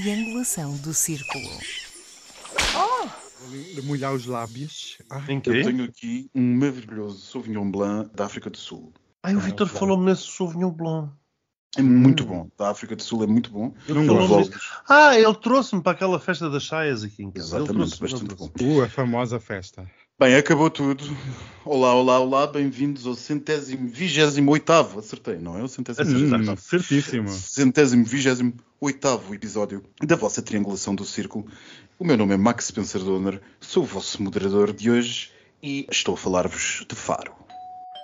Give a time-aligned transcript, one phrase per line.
[0.00, 1.48] triangulação do círculo.
[3.74, 4.98] De molhar os lábios.
[5.10, 5.62] Ah, Em Eu quê?
[5.62, 8.92] tenho aqui um maravilhoso Sauvignon Blanc da África do Sul.
[9.22, 9.78] Ai, o Vitor claro.
[9.78, 11.12] falou-me nesse Sauvignon Blanc.
[11.76, 12.48] É muito bom.
[12.58, 13.74] Da África do Sul é muito bom.
[13.88, 14.50] Ele.
[14.88, 17.58] Ah, ele trouxe-me para aquela festa das saias aqui em casa.
[17.58, 18.50] Exatamente, bastante bom.
[18.60, 19.90] uh, a famosa festa.
[20.18, 21.04] Bem, acabou tudo.
[21.64, 25.62] Olá, olá, olá, bem-vindos ao centésimo, vigésimo oitavo, acertei, não é?
[25.62, 27.28] O centésimo, Hum, certíssimo.
[27.28, 31.46] centésimo, vigésimo oitavo episódio da vossa triangulação do círculo.
[31.98, 35.30] O meu nome é Max Spencer Donner, sou o vosso moderador de hoje
[35.62, 37.32] e estou a falar-vos de Faro.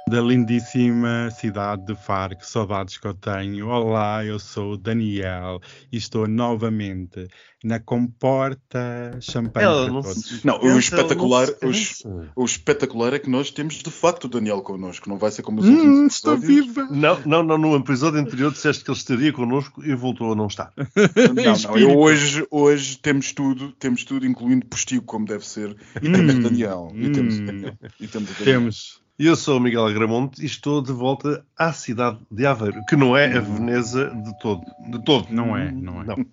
[0.09, 3.69] Da lindíssima cidade de Faro, que saudades que eu tenho.
[3.69, 7.29] Olá, eu sou o Daniel e estou novamente
[7.65, 10.45] na comporta champanhe Ela para não todos.
[10.45, 12.31] Não, o espetacular- cansa.
[12.35, 15.61] O espetacular é que nós temos de facto o Daniel connosco, não vai ser como
[15.61, 16.89] os Hum, últimos estou viva!
[16.91, 20.49] Não, não, não, no episódio anterior disseste que ele estaria connosco e voltou a não
[20.49, 20.73] estar.
[21.33, 26.11] Não, não, eu hoje, hoje temos tudo, temos tudo, incluindo postigo como deve ser, e
[26.13, 27.47] temos o Daniel, e temos o hum.
[27.47, 28.45] Daniel, e temos o Daniel.
[28.45, 29.02] Temos.
[29.23, 32.97] E Eu sou o Miguel Agramonte e estou de volta à cidade de Aveiro, que
[32.97, 34.65] não é a Veneza de todo.
[34.91, 35.29] De todo.
[35.31, 36.07] Não é, não é.
[36.07, 36.17] Não.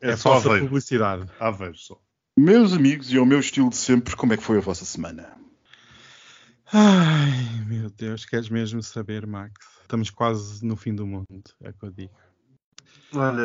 [0.00, 0.66] É, É, só falsa Aveiro.
[0.66, 1.26] publicidade.
[1.40, 1.98] Aveiro só.
[2.38, 5.30] Meus amigos, e ao meu estilo de sempre, como é que foi a vossa semana?
[6.72, 9.54] Ai, meu Deus, queres mesmo saber, Max?
[9.82, 11.26] Estamos quase no fim do mundo,
[11.60, 12.12] é o que eu digo.
[13.12, 13.40] Olha,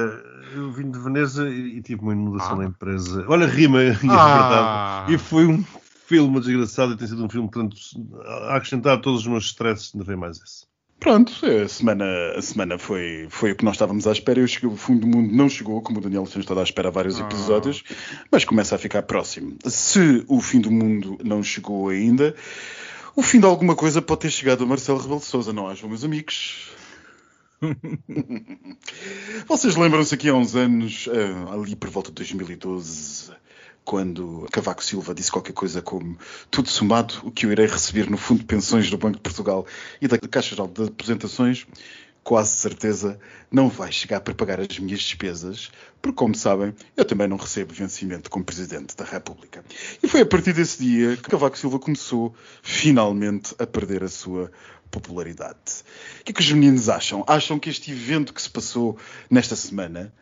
[0.54, 2.58] eu vim de Veneza e, e tive uma inundação Ah.
[2.58, 3.26] na empresa.
[3.28, 5.06] Olha, rima e é Ah.
[5.08, 5.14] verdade.
[5.16, 5.64] E foi um
[6.14, 7.76] filme desgraçado e tem sido um filme, portanto,
[8.24, 10.66] a acrescentar todos os meus stresses, ainda vem mais esse.
[11.00, 12.06] Pronto, a semana,
[12.38, 14.40] a semana foi, foi o que nós estávamos à espera.
[14.40, 16.88] Eu cheguei, o fundo do mundo não chegou, como o Daniel tem estado à espera
[16.88, 17.24] há vários Ah.
[17.26, 17.84] episódios,
[18.32, 19.58] mas começa a ficar próximo.
[19.66, 22.34] Se o fim do mundo não chegou ainda,
[23.16, 25.90] o fim de alguma coisa pode ter chegado a Marcelo Rebelo de Sousa, não acham,
[25.90, 26.70] meus amigos?
[29.48, 33.32] Vocês lembram-se aqui há uns anos, ah, ali por volta de 2012,
[33.86, 36.18] quando Cavaco Silva disse qualquer coisa como
[36.50, 39.66] tudo somado, o que eu irei receber no Fundo de Pensões do Banco de Portugal
[40.02, 41.66] e da Caixa Geral de Aposentações,
[42.24, 43.20] quase certeza
[43.52, 45.70] não vai chegar para pagar as minhas despesas,
[46.02, 49.64] porque, como sabem, eu também não recebo vencimento como Presidente da República.
[50.02, 54.52] E foi a partir desse dia que Cavaco Silva começou finalmente a perder a sua
[54.90, 55.84] popularidade.
[56.22, 57.24] O que é que os meninos acham?
[57.28, 58.98] Acham que este evento que se passou
[59.30, 60.14] nesta semana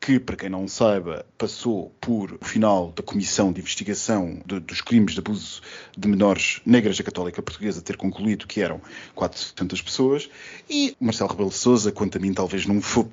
[0.00, 4.80] que, para quem não saiba, passou por o final da Comissão de Investigação de- dos
[4.80, 5.60] Crimes de Abuso
[5.96, 8.80] de Menores na Igreja Católica Portuguesa ter concluído que eram
[9.14, 10.30] 400 pessoas,
[10.70, 13.10] e Marcelo Rebelo de Sousa, quanto a mim, talvez num faux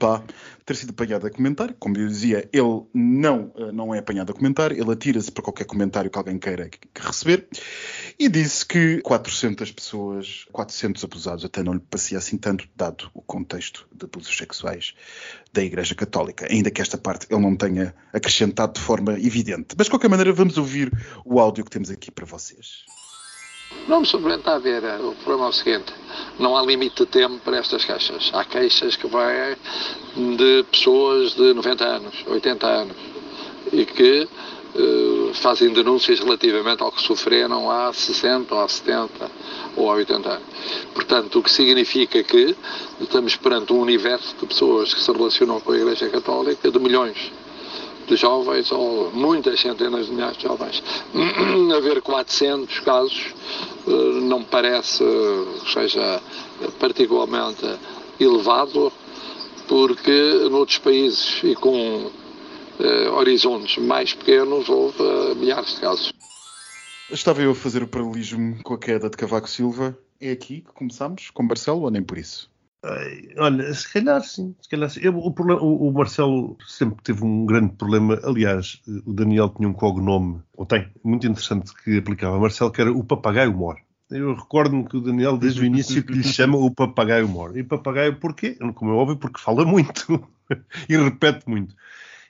[0.65, 1.73] ter sido apanhado a comentar.
[1.79, 5.65] Como eu dizia, ele não, eh, não é apanhado a comentar, ele atira-se para qualquer
[5.65, 7.47] comentário que alguém queira que- que receber,
[8.19, 13.21] e disse que 400 pessoas, 400 abusados, até não lhe parecia assim tanto, dado o
[13.21, 14.95] contexto de abusos sexuais
[15.53, 19.75] da Igreja Católica, ainda que esta parte ele não tenha acrescentado de forma evidente.
[19.77, 20.91] Mas de qualquer maneira, vamos ouvir
[21.23, 22.85] o áudio que temos aqui para vocês.
[23.87, 24.83] Não me surpreende a ver.
[25.01, 25.93] O problema é o seguinte:
[26.39, 28.31] não há limite de tempo para estas queixas.
[28.33, 32.97] Há queixas que vêm de pessoas de 90 anos, 80 anos
[33.71, 34.27] e que
[34.75, 39.31] eh, fazem denúncias relativamente ao que sofreram há 60, ou há 70
[39.75, 40.43] ou há 80 anos.
[40.93, 42.55] Portanto, o que significa que
[42.99, 47.31] estamos perante um universo de pessoas que se relacionam com a Igreja Católica de milhões
[48.07, 50.81] de jovens, ou muitas centenas de milhares de jovens.
[51.75, 53.33] Haver 400 casos
[53.85, 53.91] eh,
[54.21, 55.03] não me parece
[55.63, 56.21] que seja
[56.79, 57.65] particularmente
[58.19, 58.91] elevado,
[59.67, 62.09] porque noutros países e com
[62.79, 66.13] eh, horizontes mais pequenos houve eh, milhares de casos.
[67.09, 69.97] Estava eu a fazer o paralelismo com a queda de Cavaco Silva.
[70.19, 71.29] É aqui que começamos?
[71.29, 72.49] Com Marcelo ou nem por isso?
[72.83, 74.53] Ai, Olha, se calhar sim.
[74.61, 74.99] Se calhar sim.
[75.03, 78.19] Eu- o, problema- o- o Marcelo sempre teve um grande problema.
[78.23, 82.81] Aliás, o Daniel tinha um cognome, ou tem, muito interessante que aplicava a Marcelo, que
[82.81, 83.77] era o papagaio mor.
[84.09, 87.57] Eu recordo-me que o Daniel, desde o início, que lhe chama o papagaio mor.
[87.57, 88.55] E papagaio porquê?
[88.75, 90.27] Como é óbvio, porque fala muito
[90.87, 91.75] e repete muito.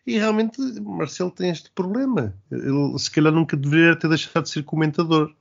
[0.07, 2.33] E realmente Marcelo tem este problema.
[2.49, 5.33] Ele se calhar nunca deveria ter deixado de ser comentador.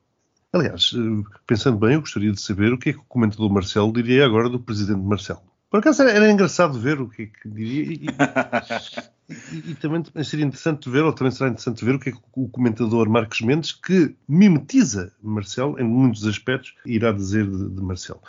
[0.53, 3.93] Aliás, eh, pensando bem, eu gostaria de saber o que é que o comentador Marcelo
[3.93, 5.41] diria agora do presidente Marcelo.
[5.71, 8.07] Por acaso era, era engraçado ver o que é que diria e, e-
[9.69, 12.19] e- e também seria interessante ver, ou também será interessante ver o que é que
[12.35, 18.21] o comentador Marcos Mendes, que mimetiza Marcelo em muitos aspectos, irá dizer de, de Marcelo.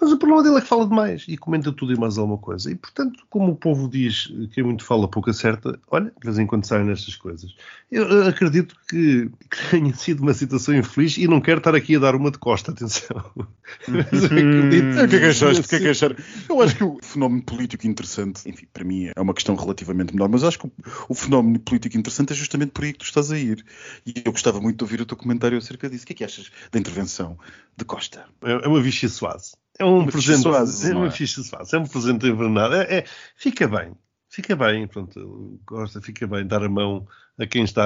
[0.00, 2.70] Mas o problema dele é que fala demais e comenta tudo e mais alguma coisa.
[2.70, 6.46] E, portanto, como o povo diz que muito fala, pouco acerta, olha, de vez em
[6.46, 7.54] quando saem nestas coisas.
[7.90, 11.98] Eu acredito que, que tenha sido uma situação infeliz e não quero estar aqui a
[11.98, 13.24] dar uma de costa, atenção.
[13.88, 15.04] Mas eu acredito.
[15.04, 15.64] o que é que achaste?
[15.64, 16.22] O que é que achaste?
[16.48, 20.28] Eu acho que o fenómeno político interessante, enfim, para mim é uma questão relativamente menor,
[20.28, 20.72] mas acho que o,
[21.08, 23.64] o fenómeno político interessante é justamente por aí que tu estás a ir.
[24.04, 26.04] E eu gostava muito de ouvir o teu comentário acerca disso.
[26.04, 27.38] O que é que achas da intervenção
[27.76, 28.26] de Costa?
[28.42, 29.44] É, é uma vichy suave.
[29.78, 30.42] É um presente.
[30.42, 31.68] Suave, é uma ficha suave.
[31.72, 32.74] É um presente envenenado.
[32.74, 33.04] É, é,
[33.36, 33.92] fica bem.
[34.28, 34.86] Fica bem.
[34.86, 37.06] Pronto, gosta, fica bem dar a mão
[37.38, 37.84] a quem está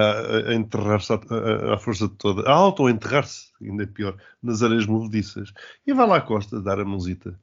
[0.48, 2.48] a enterrar-se à, força de toda.
[2.48, 5.52] A auto ou enterrar-se, ainda é pior, nas areias movediças.
[5.86, 7.38] E vai lá à costa dar a mãozita.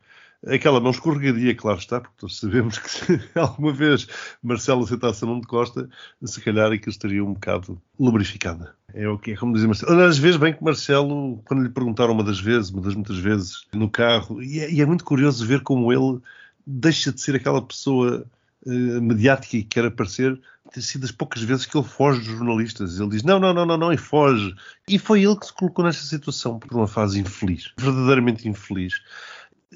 [0.47, 4.07] Aquela mão escorregadia, claro está, porque todos sabemos que se alguma vez
[4.43, 5.89] Marcelo aceitasse a mão de Costa,
[6.23, 8.75] se calhar aquilo estaria um bocado lubrificada.
[8.93, 9.99] É o que é, como dizia Marcelo.
[10.01, 13.65] Às vezes, bem que Marcelo, quando lhe perguntaram uma das vezes, uma das muitas vezes,
[13.73, 16.21] no carro, e é, e é muito curioso ver como ele
[16.65, 18.25] deixa de ser aquela pessoa
[18.65, 20.39] uh, mediática e quer aparecer,
[20.71, 22.99] ter sido das poucas vezes que ele foge dos jornalistas.
[22.99, 24.53] Ele diz não, não, não, não, não, e foge.
[24.87, 28.93] E foi ele que se colocou nesta situação por uma fase infeliz, verdadeiramente infeliz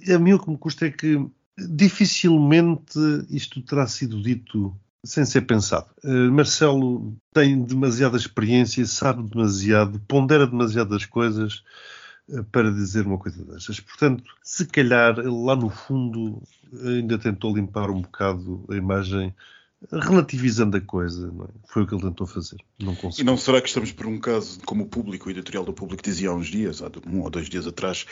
[0.08, 1.26] a mim o que me custa é que
[1.58, 3.00] dificilmente
[3.30, 5.88] isto terá sido dito sem ser pensado.
[6.04, 11.64] Uh, Marcelo tem demasiada experiência, sabe demasiado, pondera demasiadas coisas
[12.30, 13.80] uh, para dizer uma coisa destas.
[13.80, 16.42] Portanto, se calhar lá no fundo
[16.84, 19.34] ainda tentou limpar um bocado a imagem
[19.92, 21.48] relativizando a coisa, é?
[21.66, 22.58] foi o que ele tentou fazer.
[22.80, 25.74] Não e não será que estamos por um caso, como o público, o editorial do
[25.74, 28.06] público dizia há uns dias, há um ou dois dias atrás,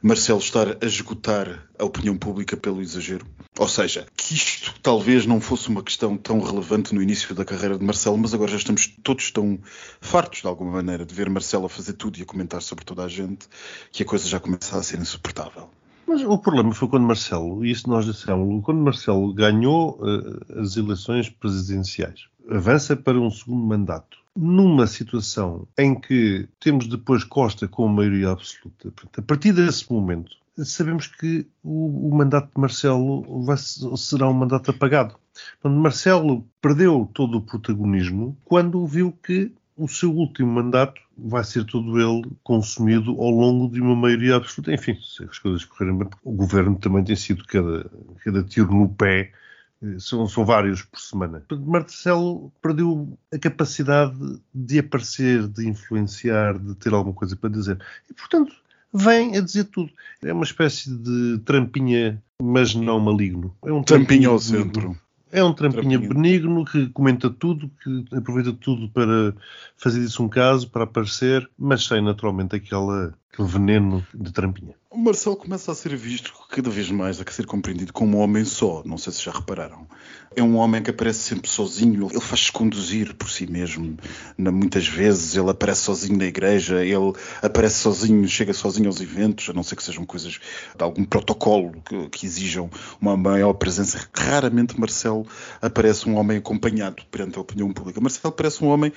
[0.00, 3.26] Marcelo estar a esgotar a opinião pública pelo exagero?
[3.58, 7.76] Ou seja, que isto talvez não fosse uma questão tão relevante no início da carreira
[7.76, 9.58] de Marcelo, mas agora já estamos todos tão
[10.00, 13.02] fartos, de alguma maneira, de ver Marcelo a fazer tudo e a comentar sobre toda
[13.04, 13.48] a gente,
[13.90, 15.68] que a coisa já começa a ser insuportável.
[16.08, 20.74] Mas o problema foi quando Marcelo, e isso nós dissemos, quando Marcelo ganhou uh, as
[20.74, 27.86] eleições presidenciais, avança para um segundo mandato, numa situação em que temos depois Costa com
[27.88, 28.90] maioria absoluta.
[29.18, 34.70] A partir desse momento, sabemos que o, o mandato de Marcelo vai, será um mandato
[34.70, 35.14] apagado.
[35.60, 41.64] Portanto, Marcelo perdeu todo o protagonismo quando viu que o seu último mandato vai ser
[41.64, 44.72] todo ele consumido ao longo de uma maioria absoluta.
[44.72, 47.88] Enfim, se as coisas correrem bem, o governo também tem sido cada,
[48.24, 49.32] cada tiro no pé,
[49.80, 51.42] eh, são, são vários por semana.
[51.64, 54.18] Marcelo perdeu a capacidade
[54.52, 57.80] de aparecer, de influenciar, de ter alguma coisa para dizer.
[58.10, 58.54] E, portanto,
[58.92, 59.90] vem a dizer tudo.
[60.22, 63.54] É uma espécie de trampinha, mas não maligno.
[63.64, 64.98] É um trampinha ao centro.
[65.30, 69.34] É um trampinha, trampinha, benigno que comenta tudo, que aproveita tudo para
[69.76, 74.74] fazer disso um caso, para aparecer, mas sem naturalmente aquela, aquele veneno de trampinha.
[74.90, 78.44] O Marcelo começa a ser visto cada vez mais, a ser compreendido como um homem
[78.44, 78.82] só.
[78.86, 79.86] Não sei se já repararam.
[80.34, 83.96] É um homem que aparece sempre sozinho, ele faz-se conduzir por si mesmo.
[84.36, 89.52] Muitas vezes ele aparece sozinho na igreja, ele aparece sozinho, chega sozinho aos eventos, a
[89.52, 90.40] não ser que sejam coisas
[90.76, 92.70] de algum protocolo que, que exijam
[93.00, 94.08] uma maior presença.
[94.14, 95.26] Raramente Marcelo
[95.60, 98.00] aparece um homem acompanhado perante a opinião pública.
[98.00, 98.92] Marcelo parece um homem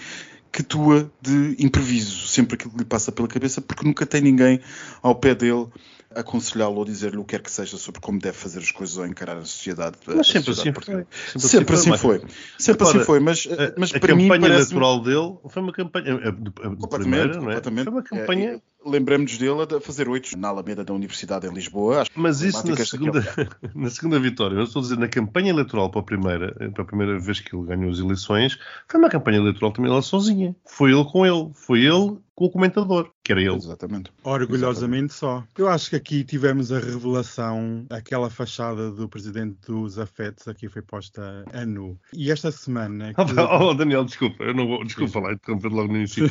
[0.52, 4.60] que atua de improviso, sempre aquilo que lhe passa pela cabeça, porque nunca tem ninguém
[5.02, 5.68] ao pé dele
[6.14, 9.06] aconselhá-lo ou dizer-lhe o que quer que seja sobre como deve fazer as coisas ou
[9.06, 9.98] encarar a sociedade.
[10.06, 10.84] Mas sempre, assim, foi.
[10.84, 11.08] sempre,
[11.40, 12.20] sempre assim foi.
[12.20, 13.20] Sempre, sempre assim foi.
[13.20, 16.14] Mas, a, mas a para campanha mim eleitoral dele foi uma campanha.
[16.14, 17.62] A, a, a completamente, primeira, não é?
[17.62, 18.62] Foi uma campanha.
[18.86, 22.04] É, lembremos dele a fazer oito na Alameda da Universidade em Lisboa.
[22.16, 23.24] Mas isso na segunda,
[23.76, 26.86] na segunda vitória, eu estou a dizer, na campanha eleitoral para a, primeira, para a
[26.86, 28.58] primeira vez que ele ganhou as eleições,
[28.88, 30.56] foi uma campanha eleitoral também lá sozinha.
[30.66, 31.52] Foi ele com ele.
[31.54, 33.56] Foi ele com o comentador, que era ele.
[33.56, 34.12] Exatamente.
[34.24, 35.14] Orgulhosamente Exatamente.
[35.14, 35.44] só.
[35.56, 40.82] Eu acho que aqui tivemos a revelação, aquela fachada do presidente dos afetos aqui foi
[40.82, 42.00] posta a nu.
[42.14, 43.14] E esta semana.
[43.22, 43.40] Que...
[43.40, 46.26] Oh, Daniel, desculpa, eu não vou, desculpa lá, interromper logo no início.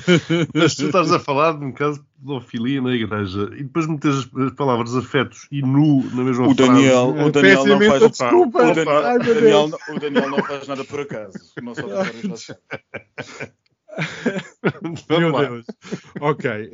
[0.52, 4.52] Mas tu estás a falar de um caso pedofilia na igreja e depois metes as
[4.54, 7.28] palavras afetos e nu na mesma o Daniel, frase.
[7.28, 8.70] O Daniel não faz desculpa.
[8.70, 11.38] O Daniel, Ai, Daniel, o Daniel não faz nada por acaso.
[11.62, 11.82] Não só
[15.08, 15.66] Meu Deus.
[16.20, 16.70] ok.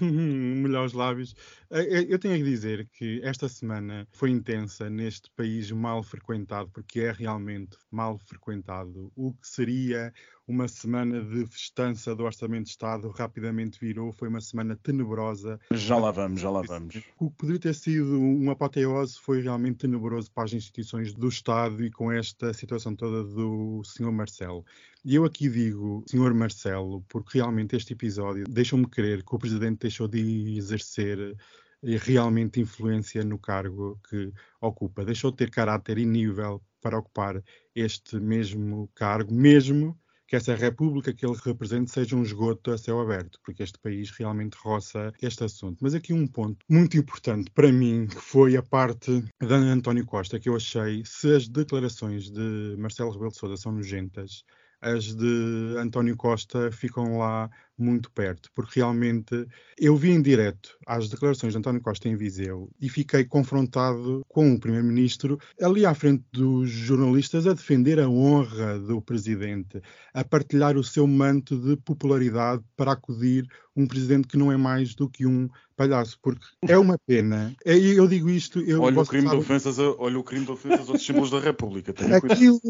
[0.00, 1.34] Melhor os lábios.
[1.70, 6.70] Eh, eh, eu tenho a dizer que esta semana foi intensa neste país mal frequentado,
[6.72, 9.12] porque é realmente mal frequentado.
[9.14, 10.12] O que seria
[10.46, 14.12] uma semana de festança do Orçamento de Estado rapidamente virou.
[14.12, 15.58] Foi uma semana tenebrosa.
[15.72, 16.96] Já lá vamos, já lá vamos.
[17.18, 21.84] O que poderia ter sido uma apoteose foi realmente tenebroso para as instituições do Estado
[21.84, 24.12] e com esta situação toda do Sr.
[24.12, 24.64] Marcelo.
[25.04, 26.34] E eu aqui digo, Sr.
[26.34, 31.36] Marcelo, porque realmente este episódio deixou-me crer que o Presidente deixou de exercer
[31.82, 35.04] realmente influência no cargo que ocupa.
[35.04, 37.42] Deixou de ter caráter e nível para ocupar
[37.74, 43.00] este mesmo cargo, mesmo que essa república que ele represente seja um esgoto a céu
[43.00, 45.78] aberto, porque este país realmente roça este assunto.
[45.82, 50.38] Mas aqui um ponto muito importante para mim, que foi a parte de António Costa,
[50.38, 54.44] que eu achei, se as declarações de Marcelo Rebelo de Sousa são nojentas,
[54.80, 59.46] as de António Costa ficam lá muito perto, porque realmente
[59.78, 64.52] eu vi em direto as declarações de António Costa em Viseu e fiquei confrontado com
[64.52, 69.80] o Primeiro-Ministro ali à frente dos jornalistas a defender a honra do Presidente,
[70.12, 74.94] a partilhar o seu manto de popularidade para acudir um Presidente que não é mais
[74.94, 77.54] do que um palhaço, porque é uma pena.
[77.64, 78.60] É, eu digo isto.
[78.60, 81.40] Eu olha, o crime de ofensas a, olha o crime de ofensas aos símbolos da
[81.40, 81.92] República.
[82.14, 82.60] Aquilo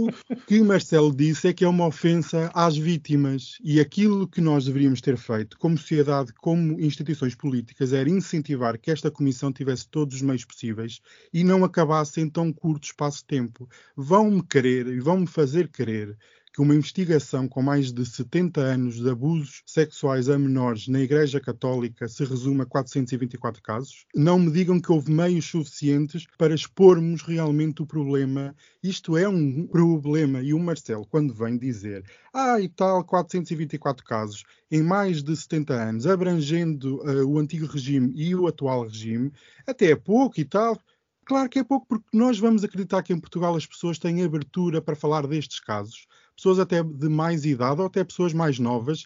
[0.46, 4.64] que o Marcelo disse é que é uma ofensa às vítimas e aquilo que nós
[4.64, 9.88] deveríamos devíamos ter feito, como sociedade, como instituições políticas, era incentivar que esta comissão tivesse
[9.88, 11.00] todos os meios possíveis
[11.32, 13.68] e não acabasse em tão curto espaço de tempo.
[13.96, 16.16] Vão-me querer e vão-me fazer querer
[16.54, 21.40] que uma investigação com mais de 70 anos de abusos sexuais a menores na Igreja
[21.40, 24.06] Católica se resume a 424 casos.
[24.14, 28.54] Não me digam que houve meios suficientes para expormos realmente o problema.
[28.80, 30.42] Isto é um problema.
[30.42, 35.74] E o Marcelo, quando vem dizer, ah, e tal, 424 casos em mais de 70
[35.74, 39.32] anos, abrangendo uh, o antigo regime e o atual regime,
[39.66, 40.78] até é pouco e tal.
[41.24, 44.80] Claro que é pouco, porque nós vamos acreditar que em Portugal as pessoas têm abertura
[44.80, 49.04] para falar destes casos pessoas até de mais idade ou até pessoas mais novas.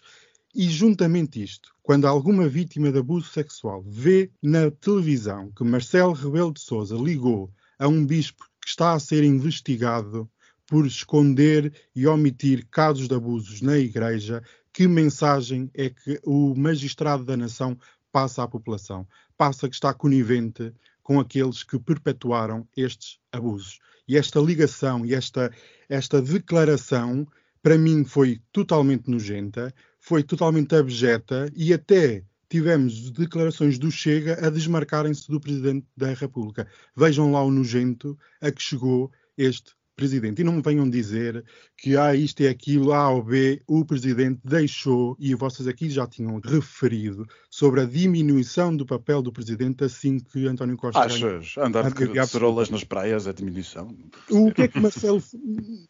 [0.53, 6.53] E juntamente isto, quando alguma vítima de abuso sexual vê na televisão que Marcelo Rebelo
[6.53, 10.29] de Sousa ligou a um bispo que está a ser investigado
[10.69, 17.25] por esconder e omitir casos de abusos na igreja, que mensagem é que o magistrado
[17.25, 17.77] da nação
[18.11, 19.07] passa à população?
[19.35, 20.71] Passa que está conivente
[21.01, 23.79] com aqueles que perpetuaram estes abusos.
[24.09, 25.51] E esta ligação e esta,
[25.87, 27.27] esta declaração,
[27.61, 34.49] para mim, foi totalmente nojenta, foi totalmente abjeta e até tivemos declarações do Chega a
[34.49, 36.67] desmarcarem-se do Presidente da República.
[36.97, 40.41] Vejam lá o nojento a que chegou este presidente.
[40.41, 41.43] E não me venham dizer
[41.77, 46.07] que ah, isto é aquilo, A ou B, o presidente deixou, e vocês aqui já
[46.07, 51.01] tinham referido, sobre a diminuição do papel do presidente assim que António Costa.
[51.01, 51.55] Achas?
[51.57, 53.93] Andar de caçarolas nas praias é diminuição?
[54.29, 55.21] O que é que Marcelo.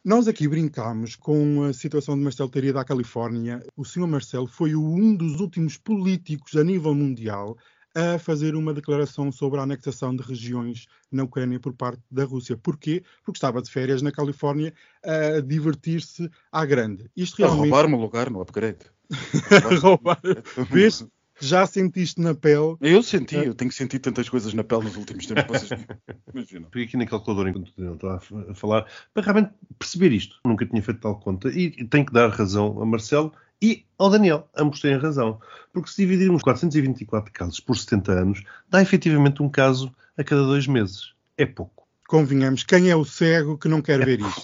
[0.03, 3.63] Nós aqui brincámos com a situação de Marcelo ter ido à Califórnia.
[3.77, 7.55] O senhor Marcelo foi um dos últimos políticos a nível mundial
[7.95, 12.57] a fazer uma declaração sobre a anexação de regiões na Ucrânia por parte da Rússia.
[12.57, 13.03] Porquê?
[13.23, 17.09] Porque estava de férias na Califórnia a divertir-se à grande.
[17.15, 17.71] Isto realmente...
[17.71, 18.79] A roubar-me o lugar no upgrade.
[19.81, 20.21] roubar.
[20.69, 21.05] Vês?
[21.41, 22.75] Já sentiste na pele?
[22.81, 25.61] Eu senti, eu tenho sentido tantas coisas na pele nos últimos tempos.
[25.61, 25.87] Vocês
[26.33, 26.69] imaginam.
[26.69, 30.35] Peguei aqui na calculadora enquanto estava a falar para realmente perceber isto.
[30.45, 34.47] Nunca tinha feito tal conta e tenho que dar razão a Marcelo e ao Daniel.
[34.55, 35.39] Ambos têm razão.
[35.73, 40.67] Porque se dividirmos 424 casos por 70 anos, dá efetivamente um caso a cada dois
[40.67, 41.13] meses.
[41.37, 41.87] É pouco.
[42.07, 44.41] Convenhamos, quem é o cego que não quer é ver isto?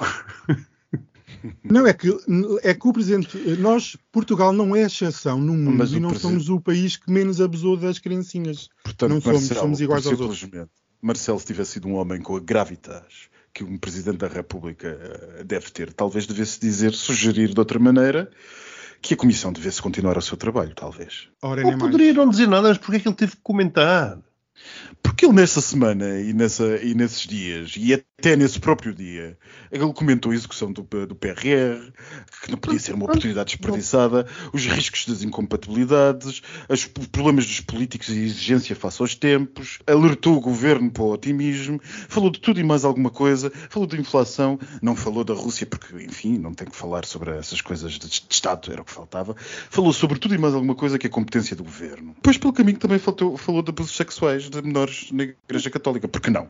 [1.63, 2.07] Não, é que,
[2.63, 3.37] é que o Presidente.
[3.59, 7.39] Nós, Portugal, não é exceção no mundo Mas e não somos o país que menos
[7.39, 8.69] abusou das criancinhas.
[8.83, 10.47] Portanto, não somos, Marcelo, somos iguais aos outros.
[11.01, 15.43] Marcelo, se tivesse sido um homem com a gravitas que um Presidente da República eh,
[15.43, 18.29] deve ter, talvez devesse dizer, sugerir de outra maneira
[19.07, 21.27] que a Comissão devesse continuar o seu trabalho, talvez.
[21.41, 22.17] Ora, Ou poderia mais.
[22.17, 24.17] não dizer nada, mas porquê é que ele teve que comentar?
[25.03, 29.37] Porque ele nessa semana e, nessa, e nesses dias, e até nesse próprio dia,
[29.71, 31.91] ele comentou a execução do, do PRR,
[32.41, 38.09] que não podia ser uma oportunidade desperdiçada, os riscos das incompatibilidades, os problemas dos políticos
[38.09, 42.59] e a exigência face aos tempos, alertou o governo para o otimismo, falou de tudo
[42.59, 46.67] e mais alguma coisa, falou da inflação, não falou da Rússia, porque, enfim, não tem
[46.67, 49.35] que falar sobre essas coisas de, de Estado, era o que faltava,
[49.69, 52.13] falou sobre tudo e mais alguma coisa que é competência do governo.
[52.15, 56.29] Depois, pelo caminho, também faltou, falou de abusos sexuais de menores na Igreja Católica, porque
[56.29, 56.47] não?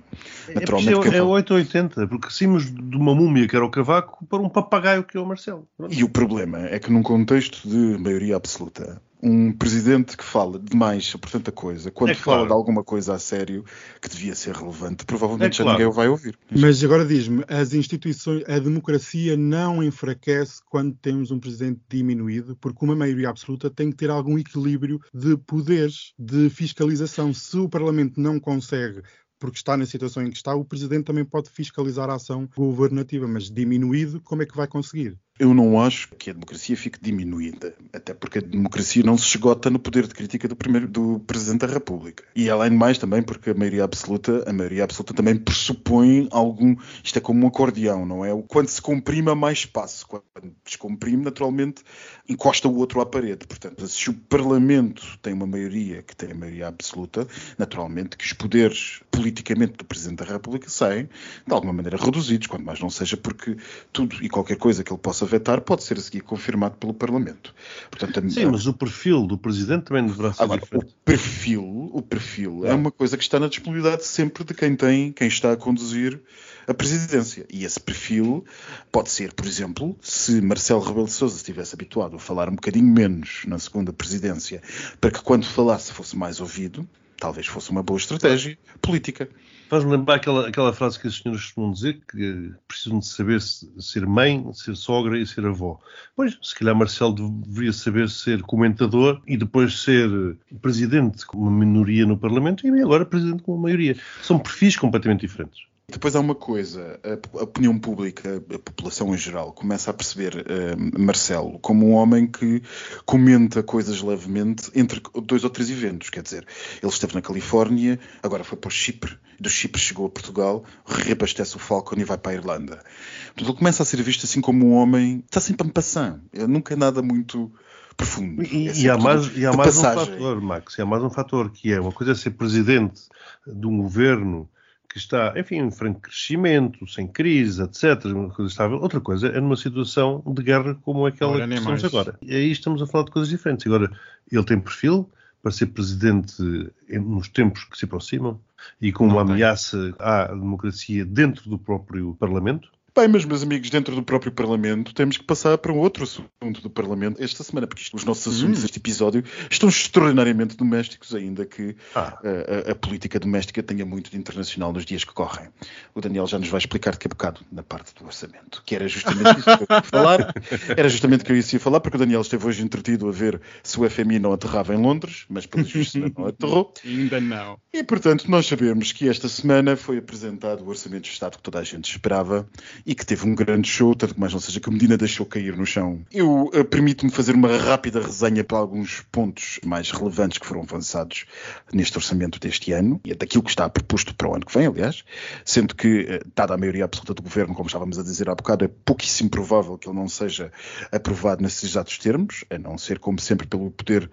[0.54, 1.10] Naturalmente.
[1.10, 4.42] É, é, é 8 180, porque saímos de uma múmia que era o Cavaco para
[4.42, 5.68] um papagaio que é o Marcelo.
[5.78, 5.94] Pronto.
[5.94, 11.06] E o problema é que num contexto de maioria absoluta, um presidente que fala demais
[11.06, 12.40] sobre tanta coisa, quando é claro.
[12.40, 13.66] fala de alguma coisa a sério
[14.00, 15.70] que devia ser relevante, provavelmente é claro.
[15.70, 16.38] já ninguém o vai ouvir.
[16.52, 22.86] Mas agora diz-me, as instituições, a democracia não enfraquece quando temos um presidente diminuído, porque
[22.86, 27.34] uma maioria absoluta tem que ter algum equilíbrio de poderes, de fiscalização.
[27.34, 29.02] Se o Parlamento não consegue
[29.40, 33.28] porque está na situação em que está, o Presidente também pode fiscalizar a ação governativa,
[33.28, 35.18] mas diminuído, como é que vai conseguir?
[35.38, 39.70] Eu não acho que a democracia fique diminuída, até porque a democracia não se esgota
[39.70, 42.24] no poder de crítica do, primeiro, do Presidente da República.
[42.34, 46.78] E além de mais também porque a maioria absoluta, a maioria absoluta também pressupõe algum,
[47.04, 48.30] isto é como um acordeão, não é?
[48.48, 50.24] Quando se comprime há mais espaço, quando
[50.64, 51.84] descomprime, naturalmente
[52.30, 53.46] encosta o outro à parede.
[53.46, 57.28] Portanto, se o Parlamento tem uma maioria que tem a maioria absoluta,
[57.58, 61.10] naturalmente que os poderes politicamente do Presidente da República saem
[61.46, 63.58] de alguma maneira reduzidos, quando mais não seja porque
[63.92, 67.54] tudo e qualquer coisa que ele possa vetar pode ser a seguir confirmado pelo Parlamento.
[67.90, 68.52] Portanto, Sim, a...
[68.52, 70.92] mas o perfil do Presidente também deverá ser Agora, diferente.
[70.92, 72.70] O perfil, o perfil é.
[72.70, 76.22] é uma coisa que está na disponibilidade sempre de quem tem, quem está a conduzir
[76.68, 77.46] a presidência.
[77.52, 78.44] E esse perfil
[78.92, 82.88] pode ser, por exemplo, se Marcelo Rebelo de Sousa estivesse habituado a falar um bocadinho
[82.88, 84.62] menos na segunda presidência,
[85.00, 89.30] para que quando falasse fosse mais ouvido, talvez fosse uma boa estratégia política.
[89.68, 94.06] Faz-me lembrar aquela, aquela frase que os senhores costumam dizer, que precisam de saber ser
[94.06, 95.80] mãe, ser sogra e ser avó.
[96.16, 102.06] Pois, se calhar Marcelo deveria saber ser comentador e depois ser presidente com uma minoria
[102.06, 103.98] no Parlamento e agora presidente com uma maioria.
[104.22, 105.64] São perfis completamente diferentes.
[105.88, 111.00] Depois há uma coisa, a opinião pública, a população em geral, começa a perceber uh,
[111.00, 112.64] Marcelo como um homem que
[113.06, 116.10] comenta coisas levemente entre dois ou três eventos.
[116.10, 116.48] Quer dizer,
[116.82, 121.56] ele esteve na Califórnia, agora foi para o Chipre, do Chipre chegou a Portugal, reabastece
[121.56, 122.84] o Falcon e vai para a Irlanda.
[123.28, 126.20] Portanto, ele começa a ser visto assim como um homem, está sempre a passar.
[126.34, 127.52] Nunca é nada muito
[127.96, 128.44] profundo.
[128.44, 131.10] E, é e há mais, e há mais um fator, Max, e há mais um
[131.10, 133.02] fator que é uma coisa é ser presidente
[133.46, 134.50] de um governo
[134.96, 138.80] que está, enfim, em franco crescimento, sem crise, etc., uma coisa estável.
[138.80, 142.18] Outra coisa é numa situação de guerra como aquela agora, que estamos agora.
[142.22, 143.68] E aí estamos a falar de coisas diferentes.
[143.68, 143.92] Agora,
[144.32, 145.12] ele tem perfil
[145.44, 146.42] para ser presidente
[146.90, 148.40] nos tempos que se aproximam
[148.82, 152.72] e com uma ameaça à democracia dentro do próprio Parlamento?
[152.98, 156.62] Bem, mas meus amigos, dentro do próprio Parlamento, temos que passar para um outro assunto
[156.62, 158.62] do Parlamento esta semana, porque isto, os nossos assuntos hum.
[158.62, 159.22] deste episódio
[159.52, 162.18] estão extraordinariamente domésticos, ainda que ah.
[162.24, 165.50] a, a, a, política doméstica tenha muito de internacional nos dias que correm.
[165.94, 168.88] O Daniel já nos vai explicar daqui a bocado na parte do orçamento, que era
[168.88, 170.34] justamente isso que eu ia falar.
[170.78, 173.42] Era justamente o que eu ia falar, porque o Daniel esteve hoje entretido a ver
[173.62, 176.74] se o FMI não aterrava em Londres, mas pelo visto não aterrou.
[176.86, 177.60] Ainda não.
[177.74, 181.60] E portanto, nós sabemos que esta semana foi apresentado o orçamento de Estado que toda
[181.60, 182.48] a gente esperava
[182.86, 185.58] e que teve um grande show, tanto mais não seja que a Medina deixou cair
[185.58, 186.02] no chão.
[186.12, 191.26] Eu uh, permito-me fazer uma rápida resenha para alguns pontos mais relevantes que foram avançados
[191.74, 195.04] neste orçamento deste ano e daquilo que está proposto para o ano que vem, aliás,
[195.44, 198.66] sendo que, uh, dada a maioria absoluta do governo, como estávamos a dizer há bocado,
[198.66, 200.52] é pouquíssimo provável que ele não seja
[200.92, 204.10] aprovado nesses exatos termos, a não ser, como sempre, pelo poder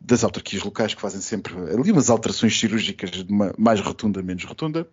[0.00, 4.44] das autarquias locais que fazem sempre ali umas alterações cirúrgicas de uma mais rotunda, menos
[4.44, 4.86] rotunda.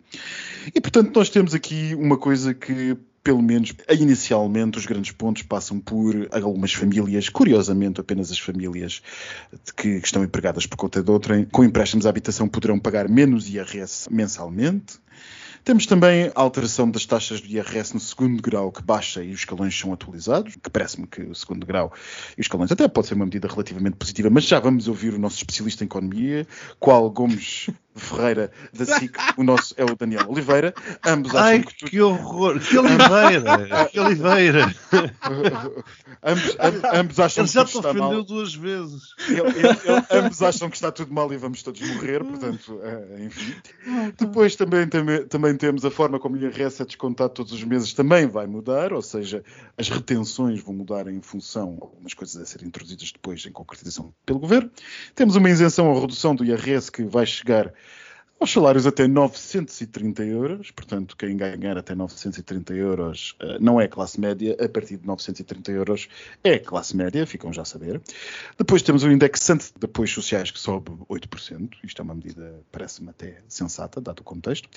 [0.74, 5.80] E, portanto, nós temos aqui uma coisa que pelo menos inicialmente, os grandes pontos passam
[5.80, 9.02] por algumas famílias, curiosamente, apenas as famílias
[9.74, 14.12] que estão empregadas por conta de outrem, com empréstimos à habitação poderão pagar menos IRS
[14.12, 15.00] mensalmente.
[15.64, 19.38] Temos também a alteração das taxas do IRS no segundo grau, que baixa e os
[19.38, 21.90] escalões são atualizados, que parece-me que o segundo grau
[22.36, 25.18] e os escalões até pode ser uma medida relativamente positiva, mas já vamos ouvir o
[25.18, 26.46] nosso especialista em economia,
[26.78, 30.74] qual Gomes Ferreira da SIC, o nosso é o Daniel Oliveira.
[31.06, 31.86] Ambos acham Ai, que, tu...
[31.86, 32.58] que horror!
[32.58, 33.88] Que Oliveira!
[33.90, 34.74] que Oliveira!
[36.22, 36.56] ambos,
[36.92, 38.22] ambos acham ele já que tudo está mal.
[38.24, 39.02] duas vezes.
[39.28, 43.24] Ele, ele, ele, ambos acham que está tudo mal e vamos todos morrer, portanto, é,
[43.24, 43.54] enfim.
[44.18, 47.92] Depois também, também, também temos a forma como o IRS é descontado todos os meses
[47.92, 49.44] também vai mudar, ou seja,
[49.78, 54.40] as retenções vão mudar em função algumas coisas a serem introduzidas depois em concretização pelo
[54.40, 54.70] Governo.
[55.14, 57.72] Temos uma isenção ou redução do IRS que vai chegar
[58.44, 64.20] aos salários até 930 euros, portanto, quem ganhar até 930 euros uh, não é classe
[64.20, 66.08] média, a partir de 930 euros
[66.42, 68.02] é classe média, ficam já a saber.
[68.58, 73.08] Depois temos o indexante de apoios sociais que sobe 8%, isto é uma medida, parece-me
[73.08, 74.68] até sensata, dado o contexto.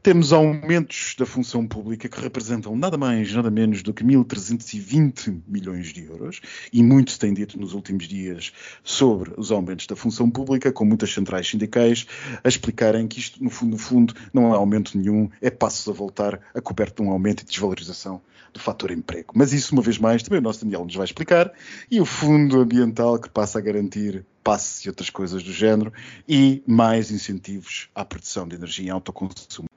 [0.00, 5.92] Temos aumentos da função pública que representam nada mais, nada menos do que 1.320 milhões
[5.92, 6.40] de euros,
[6.72, 8.52] e muito se tem dito nos últimos dias
[8.84, 12.06] sobre os aumentos da função pública, com muitas centrais sindicais
[12.44, 15.92] a explicarem que isto, no fundo, no fundo não é aumento nenhum, é passos a
[15.92, 18.20] voltar a coberto de um aumento e desvalorização
[18.52, 19.32] do fator emprego.
[19.34, 21.52] Mas isso, uma vez mais, também o nosso Daniel nos vai explicar,
[21.90, 25.92] e o Fundo Ambiental que passa a garantir passes e outras coisas do género,
[26.28, 29.68] e mais incentivos à produção de energia em autoconsumo.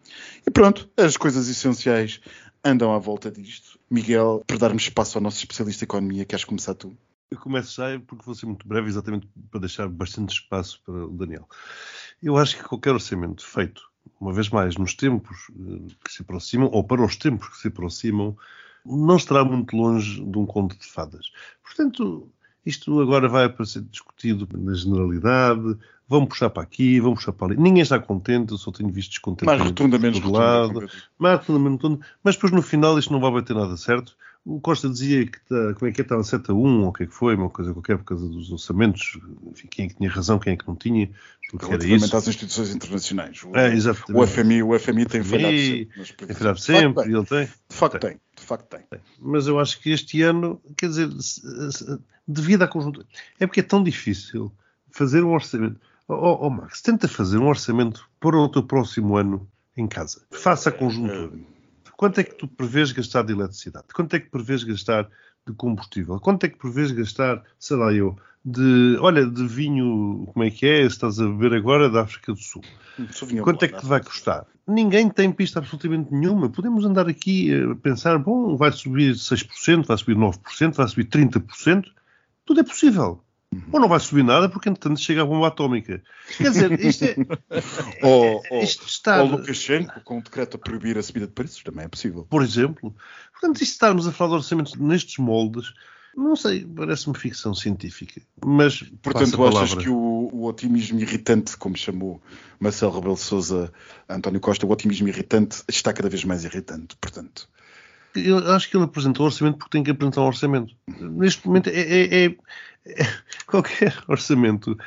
[0.45, 2.21] E pronto, as coisas essenciais
[2.63, 3.79] andam à volta disto.
[3.89, 6.95] Miguel, para darmos espaço ao nosso especialista em economia, queres começar tu?
[7.31, 11.11] Eu começo já porque vou ser muito breve, exatamente para deixar bastante espaço para o
[11.11, 11.47] Daniel.
[12.21, 13.81] Eu acho que qualquer orçamento feito,
[14.19, 17.69] uma vez mais, nos tempos eh, que se aproximam, ou para os tempos que se
[17.69, 18.35] aproximam,
[18.85, 21.31] não estará muito longe de um conto de fadas.
[21.63, 22.27] Portanto,
[22.65, 25.77] isto agora vai para ser discutido na generalidade,
[26.09, 27.57] vão puxar para aqui, vão puxar para ali.
[27.61, 30.89] Ninguém está contente, eu só tenho visto descontentamento mais rotunda, menos do lado.
[31.17, 32.05] Mais rotunda, menos rotunda.
[32.21, 34.17] Mas depois no final isto não vai bater nada certo.
[34.43, 36.93] O Costa dizia que está, como é que é, estava 7 a 1, ou o
[36.93, 39.95] que é que foi, uma coisa qualquer, por causa dos orçamentos, enfim, quem é que
[39.95, 41.11] tinha razão, quem é que não tinha.
[41.53, 43.43] Relativamente às instituições internacionais.
[43.43, 43.73] O, é,
[44.13, 46.25] o, FMI, o FMI tem falhado sempre.
[46.25, 47.45] Tem falhado sempre, e ele tem.
[47.45, 48.19] De facto tem.
[48.35, 48.99] De facto tem.
[49.19, 51.09] Mas eu acho que este ano, quer dizer,
[52.27, 53.05] devido à conjuntura,
[53.39, 54.51] é porque é tão difícil
[54.89, 55.79] fazer um orçamento.
[56.07, 60.21] Oh, oh, Max, tenta fazer um orçamento para o teu próximo ano em casa.
[60.31, 61.31] Faça a conjuntura.
[62.01, 63.85] Quanto é que tu prevês gastar de eletricidade?
[63.93, 65.07] Quanto é que prevês gastar
[65.47, 66.19] de combustível?
[66.19, 70.65] Quanto é que prevês gastar, sei lá eu, de, olha, de vinho, como é que
[70.65, 72.63] é, estás a beber agora da África do Sul?
[73.43, 74.47] Quanto é que te vai custar?
[74.67, 76.49] Ninguém tem pista absolutamente nenhuma.
[76.49, 81.83] Podemos andar aqui a pensar, bom, vai subir 6%, vai subir 9%, vai subir 30%.
[82.47, 83.23] Tudo é possível.
[83.71, 86.01] Ou não vai subir nada porque, entretanto, chega a bomba atómica.
[86.37, 87.15] Quer dizer, isto é.
[88.01, 89.21] ou, ou, isto está...
[89.21, 92.25] ou Lukashenko com um decreto a proibir a subida de preços também é possível.
[92.29, 92.95] Por exemplo.
[93.33, 95.73] Portanto, isto estarmos a falar de orçamentos nestes moldes.
[96.15, 98.21] Não sei, parece-me ficção científica.
[98.45, 102.21] Mas, portanto, achas que o, o, otimismo irritante, como chamou
[102.59, 103.71] Marcelo Rebelo Souza
[104.07, 107.49] António Costa, o otimismo irritante está cada vez mais irritante, portanto.
[108.15, 110.75] Eu acho que ele apresentou o orçamento porque tem que apresentar um orçamento.
[110.99, 112.35] Neste momento é, é, é
[113.47, 114.77] qualquer orçamento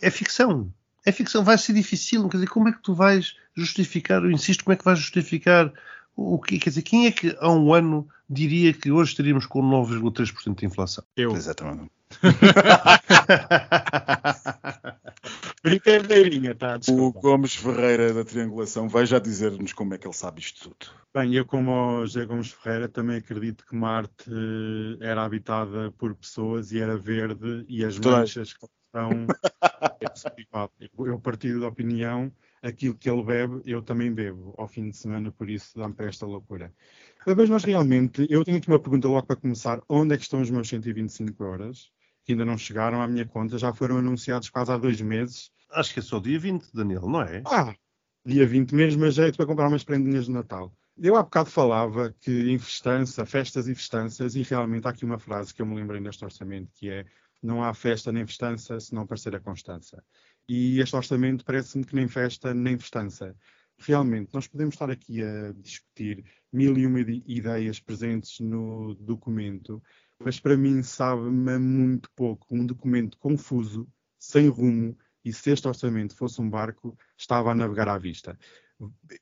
[0.00, 0.72] é ficção.
[1.04, 2.28] É ficção, vai ser difícil.
[2.28, 5.72] Quer dizer, como é que tu vais justificar, eu insisto, como é que vais justificar
[6.14, 9.62] o que, quer dizer, quem é que há um ano diria que hoje estaríamos com
[9.62, 11.04] 9,3% de inflação?
[11.16, 11.32] Eu.
[11.32, 11.90] Exatamente.
[15.62, 16.76] Brincadeirinha, tá?
[16.76, 17.18] Desculpa.
[17.18, 20.92] O Gomes Ferreira da Triangulação vai já dizer-nos como é que ele sabe isto tudo.
[21.14, 26.14] Bem, eu como o José Gomes Ferreira também acredito que Marte eh, era habitada por
[26.14, 29.26] pessoas e era verde e as manchas que estão
[30.00, 34.96] é Eu partilho da opinião, aquilo que ele bebe, eu também bebo ao fim de
[34.96, 36.72] semana, por isso dá-me para esta loucura.
[37.26, 39.80] Mas, mas realmente, eu tenho aqui uma pergunta logo para começar.
[39.88, 41.92] Onde é que estão os meus 125 euros?
[42.24, 45.50] Que ainda não chegaram à minha conta, já foram anunciados quase há dois meses.
[45.70, 47.42] Acho que é só dia 20, Daniel, não é?
[47.46, 47.74] Ah,
[48.24, 50.72] dia 20 mesmo, mas jeito para comprar umas prendinhas de Natal.
[50.96, 55.18] Eu há bocado falava que em festança, festas e festanças, e realmente há aqui uma
[55.18, 57.06] frase que eu me lembrei neste orçamento, que é
[57.42, 60.02] não há festa nem festança se não parecer a constança.
[60.48, 63.34] E este orçamento parece-me que nem festa nem festança.
[63.78, 69.82] Realmente, nós podemos estar aqui a discutir mil e uma ideias presentes no documento,
[70.24, 72.46] mas para mim sabe-me muito pouco.
[72.50, 77.88] Um documento confuso, sem rumo, e se este orçamento fosse um barco, estava a navegar
[77.88, 78.36] à vista.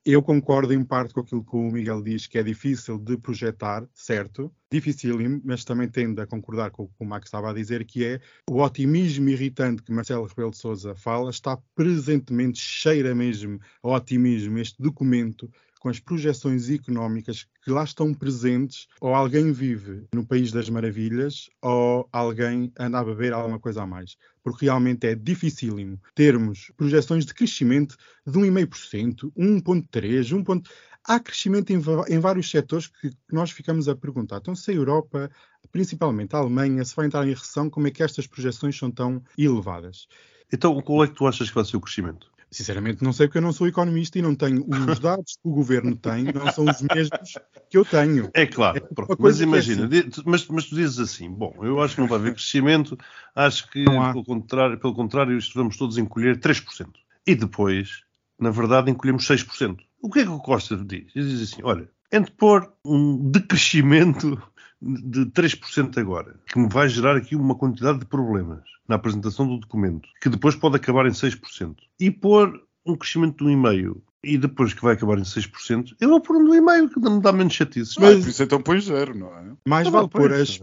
[0.07, 3.87] Eu concordo em parte com aquilo que o Miguel diz, que é difícil de projetar,
[3.93, 4.51] certo?
[4.73, 8.05] Dificílimo, mas também tendo a concordar com o que o Max estava a dizer, que
[8.05, 13.89] é o otimismo irritante que Marcelo Rebelo de Sousa fala, está presentemente, cheira mesmo a
[13.89, 20.25] otimismo este documento com as projeções económicas que lá estão presentes, ou alguém vive no
[20.25, 24.16] País das Maravilhas, ou alguém anda a beber alguma coisa a mais.
[24.43, 30.71] Porque realmente é dificílimo termos projeções de crescimento de 1,5%, 1,3%, 1, ponto...
[31.03, 34.37] há crescimento em, em vários setores que nós ficamos a perguntar.
[34.37, 35.31] Então, se a Europa,
[35.73, 39.23] principalmente a Alemanha, se vai entrar em recessão, como é que estas projeções são tão
[39.37, 40.07] elevadas?
[40.53, 42.31] Então, qual é que tu achas que vai ser o crescimento?
[42.51, 45.53] Sinceramente, não sei porque eu não sou economista e não tenho os dados que o
[45.53, 47.39] governo tem, não são os mesmos
[47.71, 48.29] que eu tenho.
[48.35, 50.23] É claro, é mas imagina, é assim.
[50.27, 52.99] mas, mas, tu dizes assim: bom, eu acho que não vai haver crescimento,
[53.37, 56.89] acho que, pelo contrário, pelo contrário, vamos todos encolher 3%.
[57.25, 58.03] E depois,
[58.39, 59.79] na verdade, encolhemos 6%.
[60.03, 61.13] O que é que o Costa diz?
[61.15, 64.43] Ele diz assim: olha, entre pôr um decrescimento
[64.81, 69.59] de 3% agora, que me vai gerar aqui uma quantidade de problemas na apresentação do
[69.59, 74.75] documento, que depois pode acabar em 6%, e pôr um crescimento de 1,5% e depois
[74.75, 77.55] que vai acabar em 6%, eu vou pôr um do e-mail que me dá menos
[77.55, 77.95] chatices.
[77.99, 79.53] Mas, mas isso então põe zero, não é?
[79.66, 80.61] Mais vale pôr as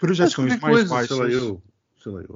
[0.00, 1.56] projeções mais baixas.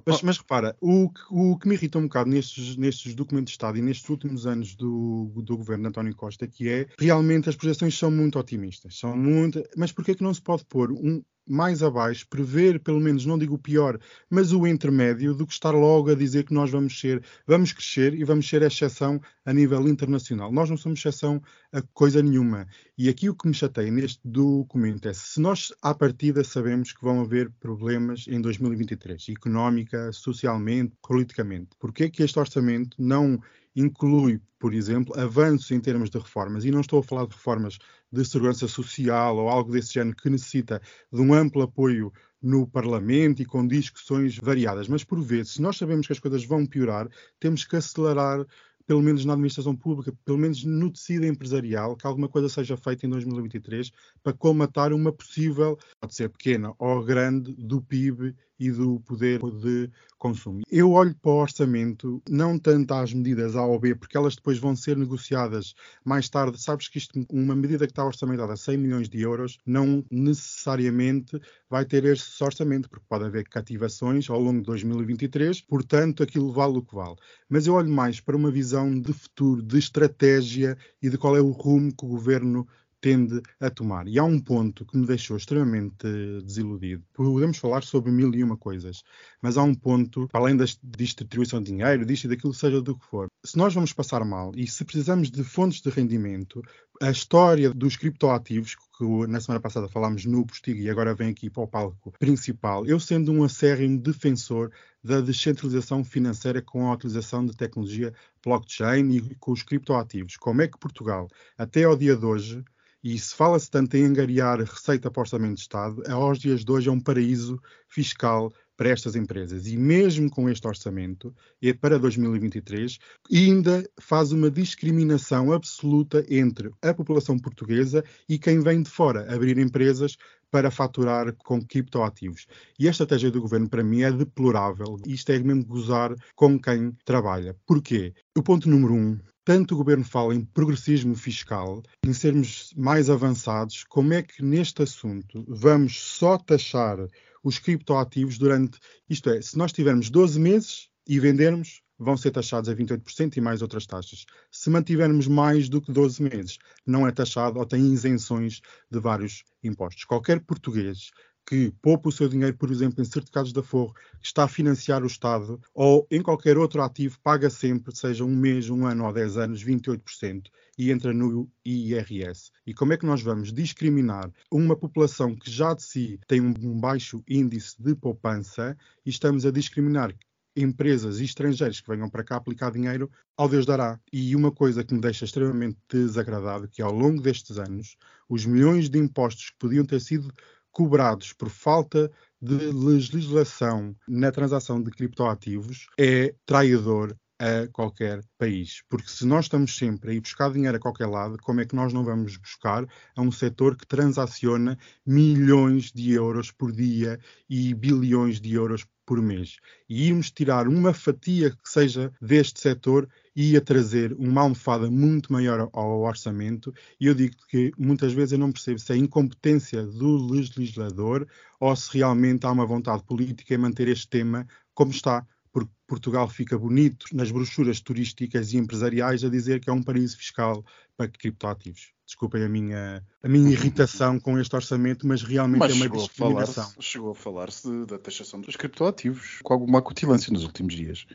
[0.07, 3.79] Mas, mas, repara, o, o, que me irrita um bocado nestes, nestes documentos de Estado
[3.79, 7.97] e nestes últimos anos do, do governo de António Costa, que é realmente as projeções
[7.97, 8.99] são muito otimistas.
[8.99, 13.27] São muito, mas porquê que não se pode pôr um, mais abaixo, prever pelo menos,
[13.27, 13.99] não digo o pior,
[14.31, 18.15] mas o intermédio, do que estar logo a dizer que nós vamos ser, vamos crescer
[18.15, 20.53] e vamos ser exceção a nível internacional.
[20.53, 22.67] Nós não somos exceção a coisa nenhuma.
[22.97, 27.03] E aqui o que me chateia neste documento é se nós, à partida, sabemos que
[27.03, 33.41] vão haver problemas em 2023, económica, socialmente, politicamente, porquê que este orçamento não
[33.75, 37.79] inclui, por exemplo, avanços em termos de reformas, e não estou a falar de reformas
[38.13, 43.41] de segurança social ou algo desse género que necessita de um amplo apoio no Parlamento
[43.41, 44.89] e com discussões variadas.
[44.89, 48.45] Mas, por vezes, se nós sabemos que as coisas vão piorar, temos que acelerar
[48.87, 53.07] pelo menos na administração pública, pelo menos no tecido empresarial, que alguma coisa seja feita
[53.07, 53.91] em 2023
[54.23, 59.91] para colmatar uma possível, pode ser pequena ou grande, do PIB e do poder de
[60.17, 60.61] consumo.
[60.71, 64.57] Eu olho para o orçamento, não tanto às medidas A ou B, porque elas depois
[64.57, 66.63] vão ser negociadas mais tarde.
[66.63, 71.41] Sabes que isto, uma medida que está orçamentada a 100 milhões de euros, não necessariamente
[71.69, 76.79] vai ter esse orçamento, porque pode haver cativações ao longo de 2023, portanto, aquilo vale
[76.79, 77.17] o que vale.
[77.49, 81.41] Mas eu olho mais para uma visão de futuro, de estratégia e de qual é
[81.41, 82.67] o rumo que o governo
[83.03, 84.07] tende a tomar.
[84.07, 86.07] E há um ponto que me deixou extremamente
[86.45, 87.05] desiludido.
[87.13, 89.03] Podemos falar sobre mil e uma coisas,
[89.43, 93.05] mas há um ponto, além da distribuição de dinheiro, disto e daquilo, seja do que
[93.05, 93.27] for.
[93.45, 96.63] Se nós vamos passar mal e se precisamos de fontes de rendimento,
[97.03, 101.51] a história dos criptoativos, que na semana passada falámos no postigo e agora vem aqui
[101.51, 104.71] para o palco principal, eu sendo um acérrimo defensor
[105.03, 110.37] da descentralização financeira com a utilização de tecnologia blockchain e com os criptoativos.
[110.37, 112.65] Como é que Portugal, até ao dia de hoje,
[113.03, 116.71] e se fala-se tanto em angariar receita para o Orçamento de Estado, aos dias de
[116.71, 119.67] hoje é um paraíso fiscal para estas empresas.
[119.67, 122.99] E mesmo com este orçamento, é para 2023,
[123.33, 129.59] ainda faz uma discriminação absoluta entre a população portuguesa e quem vem de fora abrir
[129.59, 130.17] empresas
[130.51, 132.47] para faturar com criptoativos.
[132.79, 134.99] E a estratégia do governo, para mim, é deplorável.
[135.07, 137.57] Isto é mesmo gozar com quem trabalha.
[137.67, 138.13] Porquê?
[138.37, 143.85] O ponto número um tanto o governo fala em progressismo fiscal, em sermos mais avançados,
[143.85, 146.99] como é que neste assunto vamos só taxar
[147.43, 148.79] os criptoativos durante.
[149.09, 153.41] Isto é, se nós tivermos 12 meses e vendermos, vão ser taxados a 28% e
[153.41, 154.25] mais outras taxas.
[154.51, 159.45] Se mantivermos mais do que 12 meses, não é taxado ou tem isenções de vários
[159.63, 160.05] impostos.
[160.05, 161.11] Qualquer português
[161.47, 165.03] que poupa o seu dinheiro, por exemplo, em certificados da Forro, que está a financiar
[165.03, 169.13] o Estado, ou em qualquer outro ativo, paga sempre, seja um mês, um ano ou
[169.13, 172.51] 10 anos, 28% e entra no IRS.
[172.67, 176.81] E como é que nós vamos discriminar uma população que já de si tem um
[176.81, 180.15] baixo índice de poupança e estamos a discriminar
[180.55, 183.99] empresas e estrangeiros que venham para cá aplicar dinheiro ao Deus dará.
[184.13, 187.97] E uma coisa que me deixa extremamente desagradável, que ao longo destes anos,
[188.29, 190.33] os milhões de impostos que podiam ter sido
[190.73, 198.83] cobrados por falta de legislação na transação de criptoativos é traidor a qualquer país.
[198.89, 201.75] Porque se nós estamos sempre a ir buscar dinheiro a qualquer lado, como é que
[201.75, 207.19] nós não vamos buscar a um setor que transaciona milhões de euros por dia
[207.51, 209.57] e bilhões de euros por mês?
[209.89, 215.69] E irmos tirar uma fatia que seja deste setor ia trazer uma almofada muito maior
[215.73, 216.73] ao orçamento.
[217.01, 221.27] E eu digo que muitas vezes eu não percebo se é incompetência do legislador
[221.59, 225.27] ou se realmente há uma vontade política em manter este tema como está.
[225.51, 230.17] Porque Portugal fica bonito nas brochuras turísticas e empresariais a dizer que é um paraíso
[230.17, 230.65] fiscal
[230.97, 231.93] para criptoativos.
[232.07, 236.73] Desculpem a minha, a minha irritação com este orçamento, mas realmente mas é uma discriminação.
[236.81, 241.07] chegou a falar-se da taxação dos criptoativos com alguma acutilância nos últimos dias.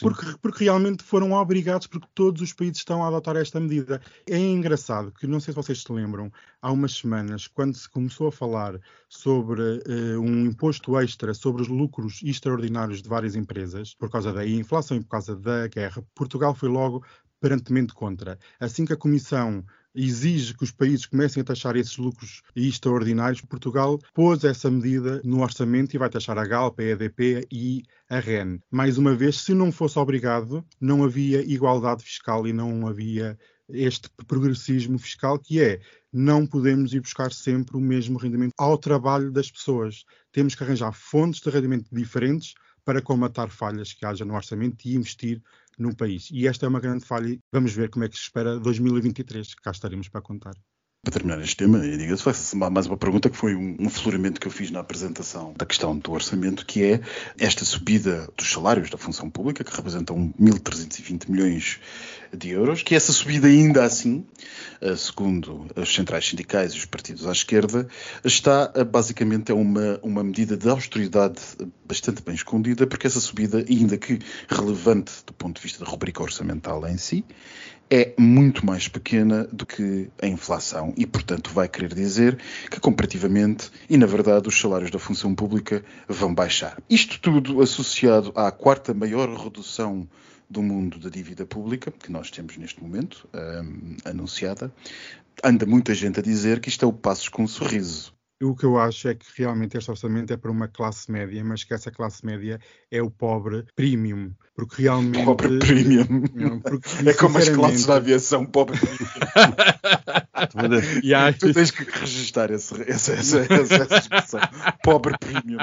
[0.00, 4.00] Porque, porque realmente foram obrigados, porque todos os países estão a adotar esta medida.
[4.26, 8.28] É engraçado que, não sei se vocês se lembram, há umas semanas, quando se começou
[8.28, 14.10] a falar sobre uh, um imposto extra sobre os lucros extraordinários de várias empresas, por
[14.10, 17.04] causa da inflação e por causa da guerra, Portugal foi logo
[17.40, 18.38] perantemente contra.
[18.58, 19.64] Assim que a Comissão
[19.98, 25.42] exige que os países comecem a taxar esses lucros extraordinários, Portugal pôs essa medida no
[25.42, 28.60] orçamento e vai taxar a Galp, a EDP e a REN.
[28.70, 33.36] Mais uma vez, se não fosse obrigado, não havia igualdade fiscal e não havia
[33.68, 35.80] este progressismo fiscal que é
[36.12, 40.04] não podemos ir buscar sempre o mesmo rendimento ao trabalho das pessoas.
[40.32, 44.94] Temos que arranjar fontes de rendimento diferentes para comatar falhas que haja no orçamento e
[44.94, 45.42] investir
[45.78, 46.28] no país.
[46.32, 47.38] E esta é uma grande falha.
[47.52, 49.54] Vamos ver como é que se espera 2023.
[49.56, 50.54] Cá estaremos para contar.
[51.08, 54.50] Para terminar este tema, diga-se, faço mais uma pergunta que foi um, um que eu
[54.50, 57.00] fiz na apresentação da questão do orçamento, que é
[57.38, 61.80] esta subida dos salários da função pública, que representam 1.320 milhões
[62.30, 64.22] de euros, que essa subida ainda assim,
[64.82, 67.88] eh, segundo as centrais sindicais e os partidos à esquerda,
[68.22, 71.40] está eh, basicamente é uma, uma medida de austeridade
[71.86, 76.22] bastante bem escondida, porque essa subida, ainda que relevante do ponto de vista da rubrica
[76.22, 77.24] orçamental em si,
[77.90, 82.38] é muito mais pequena do que a inflação e, portanto, vai querer dizer
[82.70, 86.80] que, comparativamente, e na verdade, os salários da função pública vão baixar.
[86.88, 90.08] Isto tudo associado à quarta maior redução
[90.48, 94.72] do mundo da dívida pública, que nós temos neste momento, um, anunciada,
[95.44, 98.17] anda muita gente a dizer que isto é o Passos com um sorriso.
[98.40, 101.64] O que eu acho é que realmente este orçamento é para uma classe média, mas
[101.64, 104.32] que essa classe média é o pobre premium.
[104.54, 105.24] Porque realmente.
[105.24, 106.22] Pobre premium.
[106.34, 109.98] Não, porque, é como as classes da aviação, pobre premium.
[111.02, 111.36] yeah.
[111.36, 114.40] Tu tens que registrar essa, essa, essa, essa expressão.
[114.84, 115.58] Pobre premium.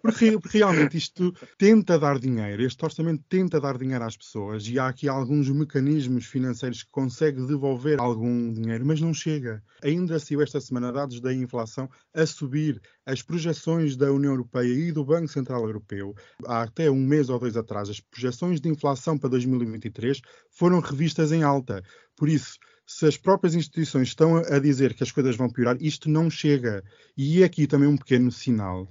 [0.00, 4.78] Porque, porque, realmente isto tenta dar dinheiro, este orçamento tenta dar dinheiro às pessoas e
[4.78, 9.62] há aqui alguns mecanismos financeiros que conseguem devolver algum dinheiro, mas não chega.
[9.82, 11.73] Ainda saiu esta semana dados da inflação
[12.14, 12.80] a subir.
[13.06, 16.14] As projeções da União Europeia e do Banco Central Europeu,
[16.46, 21.32] há até um mês ou dois atrás, as projeções de inflação para 2023 foram revistas
[21.32, 21.82] em alta.
[22.16, 26.08] Por isso, se as próprias instituições estão a dizer que as coisas vão piorar, isto
[26.08, 26.82] não chega.
[27.16, 28.88] E é aqui também um pequeno sinal.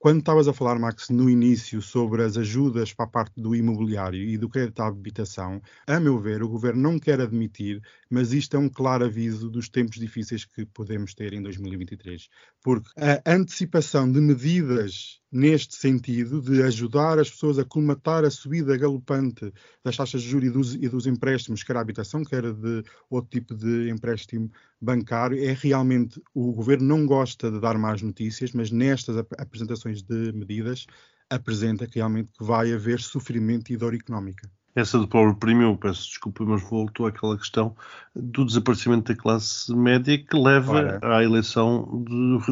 [0.00, 4.18] Quando estavas a falar, Max, no início sobre as ajudas para a parte do imobiliário
[4.18, 8.56] e do crédito à habitação, a meu ver, o governo não quer admitir, mas isto
[8.56, 12.28] é um claro aviso dos tempos difíceis que podemos ter em 2023.
[12.62, 18.76] Porque a antecipação de medidas neste sentido de ajudar as pessoas a colmatar a subida
[18.76, 19.52] galopante
[19.84, 23.30] das taxas de juros e dos, e dos empréstimos, quer a habitação, quer de outro
[23.30, 28.70] tipo de empréstimo bancário, é realmente o governo não gosta de dar más notícias, mas
[28.70, 30.86] nestas ap apresentações de medidas
[31.28, 34.50] apresenta que realmente que vai haver sofrimento e dor económica.
[34.74, 37.74] Essa do pobre premium, peço desculpa, mas voltou àquela questão
[38.14, 41.00] do desaparecimento da classe média que leva Ora.
[41.02, 42.04] à eleição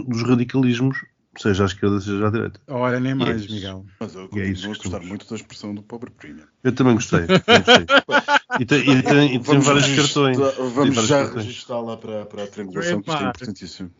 [0.06, 0.98] dos radicalismos
[1.38, 2.61] seja à esquerda, seja à direita.
[2.68, 3.87] Ora, nem mais, é Miguel.
[4.01, 6.44] Mas eu é continuo a gostar muito da expressão do pobre premium.
[6.62, 7.27] Eu também gostei.
[7.27, 7.87] Também gostei.
[8.61, 10.37] e, tem, e, tem, e tem vários cartões.
[10.74, 13.90] Vamos já registrá-la para, para a triangulação, que isto é importantíssimo.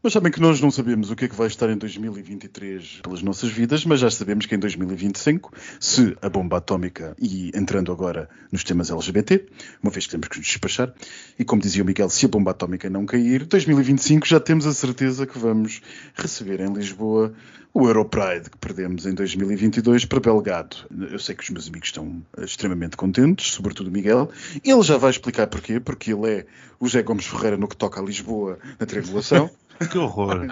[0.00, 3.20] Mas sabem que nós não sabemos o que é que vai estar em 2023 pelas
[3.20, 8.28] nossas vidas, mas já sabemos que em 2025, se a bomba atómica, e entrando agora
[8.52, 9.44] nos temas LGBT,
[9.82, 10.94] uma vez que temos que nos despachar,
[11.36, 14.72] e como dizia o Miguel, se a bomba atómica não cair, 2025 já temos a
[14.72, 15.82] certeza que vamos
[16.14, 17.34] receber em Lisboa
[17.74, 20.76] o Europride que perdemos em 2022 para Belgado.
[21.10, 24.30] Eu sei que os meus amigos estão extremamente contentes, sobretudo o Miguel.
[24.64, 26.46] Ele já vai explicar porquê, porque ele é
[26.80, 29.50] o José Gomes Ferreira no que toca a Lisboa na triangulação.
[29.86, 30.48] Que horror!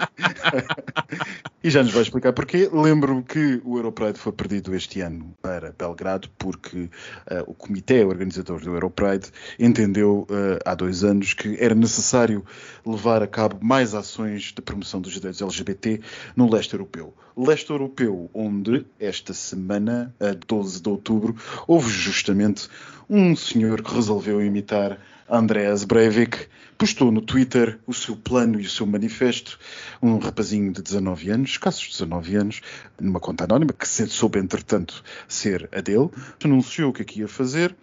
[1.63, 2.69] e já nos vai explicar porquê.
[2.71, 6.89] Lembro-me que o Europride foi perdido este ano para Belgrado porque uh,
[7.45, 12.45] o comitê organizador do Europride entendeu uh, há dois anos que era necessário
[12.85, 15.99] levar a cabo mais ações de promoção dos direitos LGBT
[16.35, 17.13] no leste europeu.
[17.35, 21.35] Leste europeu, onde esta semana, a 12 de outubro,
[21.67, 22.67] houve justamente
[23.09, 24.97] um senhor que resolveu imitar
[25.29, 29.59] Andreas Breivik, postou no Twitter o seu plano e o seu manifesto,
[30.01, 32.61] um rapazinho de 19 anos, escassos 19 anos,
[32.99, 36.09] numa conta anónima, que se soube entretanto ser a dele,
[36.41, 37.75] anunciou o que aqui é ia fazer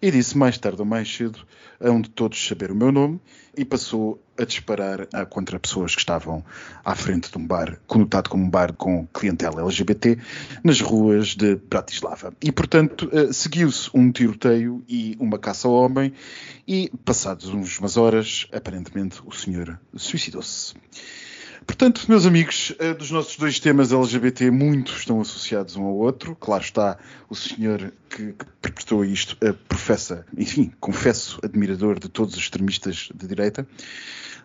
[0.00, 1.40] e disse mais tarde ou mais cedo,
[1.80, 3.20] onde todos saber o meu nome,
[3.56, 6.44] e passou a disparar contra pessoas que estavam
[6.84, 10.18] à frente de um bar, conotado como um bar com clientela LGBT,
[10.62, 12.32] nas ruas de Bratislava.
[12.42, 16.12] E, portanto, eh, seguiu-se um tiroteio e uma caça ao homem,
[16.66, 20.74] e, passados umas horas, aparentemente o senhor suicidou-se.
[21.66, 26.36] Portanto, meus amigos, eh, dos nossos dois temas LGBT, muitos estão associados um ao outro.
[26.36, 26.98] Claro está,
[27.28, 29.36] o senhor que, que isto
[29.68, 33.66] professa, enfim, confesso, admirador de todos os extremistas de direita,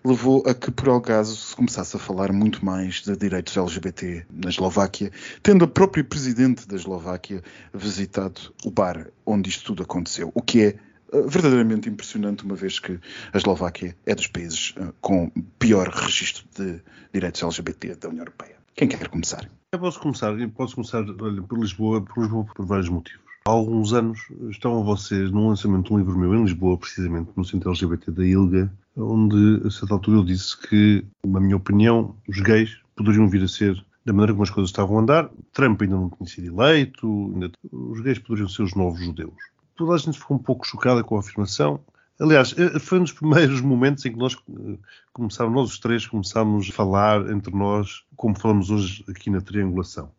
[0.03, 4.49] levou a que, por acaso, se começasse a falar muito mais de direitos LGBT na
[4.49, 7.41] Eslováquia, tendo a própria presidente da Eslováquia
[7.73, 10.75] visitado o bar onde isto tudo aconteceu, o que é
[11.11, 12.99] verdadeiramente impressionante, uma vez que
[13.33, 16.81] a Eslováquia é dos países uh, com pior registro de
[17.13, 18.55] direitos LGBT da União Europeia.
[18.75, 19.49] Quem quer começar?
[19.71, 23.25] Eu posso começar, eu posso começar olha, por Lisboa, por Lisboa por vários motivos.
[23.47, 27.45] Há alguns anos estavam vocês no lançamento de um livro meu em Lisboa, precisamente no
[27.45, 32.39] Centro LGBT da ILGA, onde a certa altura eu disse que, na minha opinião, os
[32.41, 35.29] gays poderiam vir a ser da maneira como as coisas estavam a andar.
[35.53, 39.33] Trump ainda não tinha sido eleito, ainda, os gays poderiam ser os novos judeus
[39.77, 41.79] toda a gente ficou um pouco chocada com a afirmação.
[42.19, 44.77] Aliás, eh, foi um dos primeiros momentos em que nós eh,
[45.13, 50.11] começámos, nós os três começámos a falar entre nós, como falamos hoje aqui na triangulação.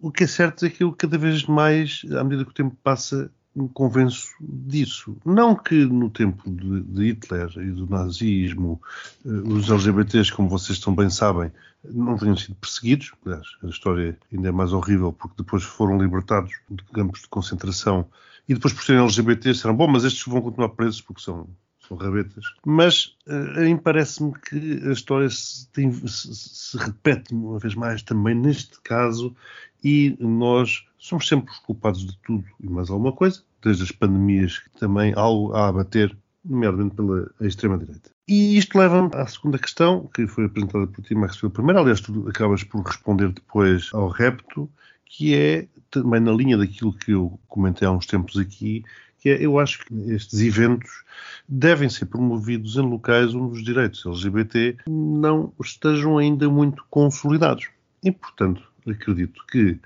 [0.00, 2.76] O que é certo é que eu cada vez mais, à medida que o tempo
[2.82, 5.16] passa, me convenço disso.
[5.24, 8.80] Não que no tempo de, de Hitler e do nazismo
[9.24, 11.50] eh, os LGBTs, como vocês também sabem,
[11.82, 13.12] não tenham sido perseguidos.
[13.24, 18.06] Aliás, a história ainda é mais horrível porque depois foram libertados de campos de concentração
[18.46, 21.48] e depois por serem LGBTs disseram, bom, mas estes vão continuar presos porque são,
[21.86, 22.44] são rabetas.
[22.64, 27.74] Mas uh, a mim parece-me que a história se, tem, se, se, repete uma vez
[27.74, 29.34] mais também neste caso
[29.82, 34.58] e nós somos sempre os culpados de tudo e mais alguma coisa, desde as pandemias
[34.58, 38.10] que também algo a abater, nomeadamente pela extrema-direita.
[38.28, 41.80] E isto leva-me à segunda questão, que foi apresentada por ti, Maxwell, primeiro.
[41.80, 44.68] Aliás, tu acabas por responder depois ao repto,
[45.04, 48.84] que é também na linha daquilo que eu comentei há uns tempos aqui,
[49.26, 51.02] que é, eu acho que estes eventos
[51.48, 57.66] devem ser promovidos em locais onde os direitos LGBT não estejam ainda muito consolidados.
[58.04, 59.80] E, portanto, acredito que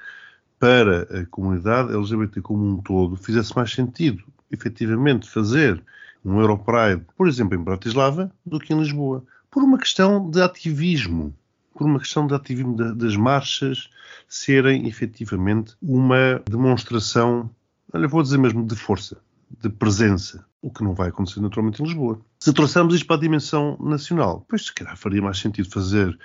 [0.58, 4.22] para a comunidade LGBT como um todo fizesse mais sentido,
[4.52, 5.82] efetivamente, fazer
[6.22, 9.24] um Europride, por exemplo, em Bratislava, do que em Lisboa.
[9.50, 11.34] Por uma questão de ativismo.
[11.72, 13.88] Por uma questão de ativismo das marchas
[14.28, 17.48] serem efetivamente uma demonstração,
[17.90, 19.16] olha, vou dizer mesmo, de força,
[19.50, 20.44] de presença.
[20.62, 22.20] O que não vai acontecer naturalmente em Lisboa.
[22.38, 26.18] Se trouxermos isto para a dimensão nacional, pois se calhar faria mais sentido fazer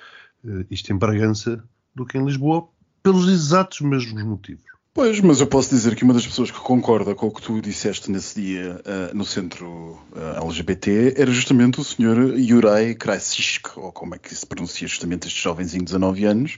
[0.43, 1.63] uh, isto em Bragança
[1.93, 2.67] do que em Lisboa,
[3.01, 4.74] pelos exatos mesmos motivos.
[4.97, 7.59] Pois, mas eu posso dizer que uma das pessoas que concorda com o que tu
[7.59, 13.77] disseste nesse dia uh, no centro uh, eh, LGBT era justamente o senhor Juraj Krasisk,
[13.77, 16.57] ou como é que se pronuncia justamente este jovenzinho de 19 anos,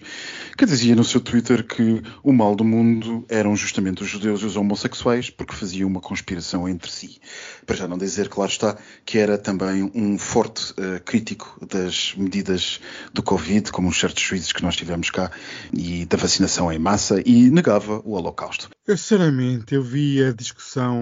[0.56, 4.46] que dizia no seu Twitter que o mal do mundo eram justamente os judeus e
[4.46, 7.20] os homossexuais porque faziam uma conspiração entre si.
[7.66, 12.80] Para já não dizer, claro está, que era também um forte uh, crítico das medidas
[13.12, 15.32] do Covid, como uns certos juízes que nós tivemos cá,
[15.74, 18.70] e da vacinação em massa, e negava o Holocausto.
[18.86, 21.02] Eu, sinceramente, eu vi a discussão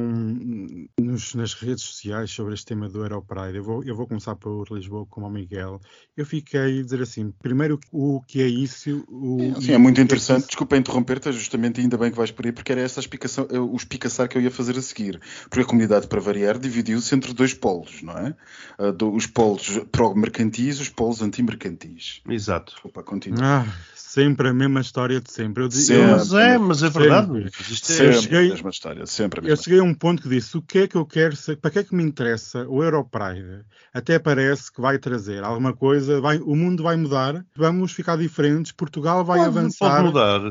[1.00, 3.58] nos, nas redes sociais sobre este tema do Aeropride.
[3.58, 5.80] Eu vou, eu vou começar por Lisboa, como o Miguel.
[6.18, 9.04] Eu fiquei a dizer assim: primeiro, o que é isso?
[9.08, 10.46] O, Sim, é muito é interessante.
[10.46, 13.60] É Desculpa interromper-te, justamente ainda bem que vais por aí, porque era essa explicação, eh,
[13.60, 15.20] o espicaçar que eu ia fazer a seguir.
[15.50, 18.36] Porque a comunidade, para variar, dividiu-se entre dois polos, não é?
[18.80, 22.22] Uh, os polos pró-mercantis e os polos anti-mercantis.
[22.28, 22.74] Exato.
[22.74, 23.40] Desculpa, continua.
[23.44, 23.66] Ah,
[23.96, 25.64] sempre a mesma história de sempre.
[25.64, 27.15] Eu, sempre, mas é, mas é verdade.
[27.22, 30.22] Sempre, sempre eu cheguei, a mesma história, sempre a mesma Eu cheguei a um ponto
[30.22, 32.84] que disse, o que é que eu quero, para que é que me interessa o
[32.84, 33.66] Europride?
[33.94, 38.72] Até parece que vai trazer alguma coisa, vai, o mundo vai mudar, vamos ficar diferentes,
[38.72, 39.90] Portugal vai pode, avançar.
[39.90, 40.42] Pode mudar.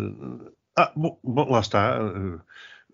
[0.76, 1.98] Ah, bom, bom, lá está.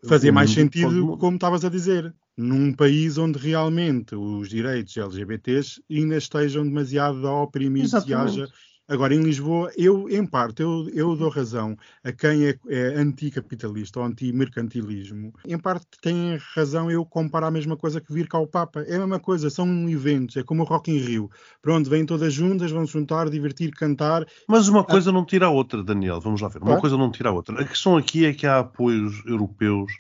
[0.06, 6.16] Fazia mais sentido, como estavas a dizer, num país onde realmente os direitos LGBTs ainda
[6.16, 8.38] estejam demasiado oprimidos Exatamente.
[8.38, 8.52] e haja
[8.90, 14.00] Agora, em Lisboa, eu, em parte, eu, eu dou razão a quem é, é anticapitalista
[14.00, 15.32] ou anti-mercantilismo.
[15.46, 18.80] Em parte, tem razão eu comparar a mesma coisa que vir cá o Papa.
[18.80, 21.30] É a mesma coisa, são eventos, é como o Rock in Rio.
[21.62, 24.26] Pronto, vêm todas juntas, vão se juntar, divertir, cantar.
[24.48, 26.60] Mas uma coisa não tira a outra, Daniel, vamos lá ver.
[26.60, 27.62] Uma coisa não tira a outra.
[27.62, 29.92] A questão aqui é que há apoios europeus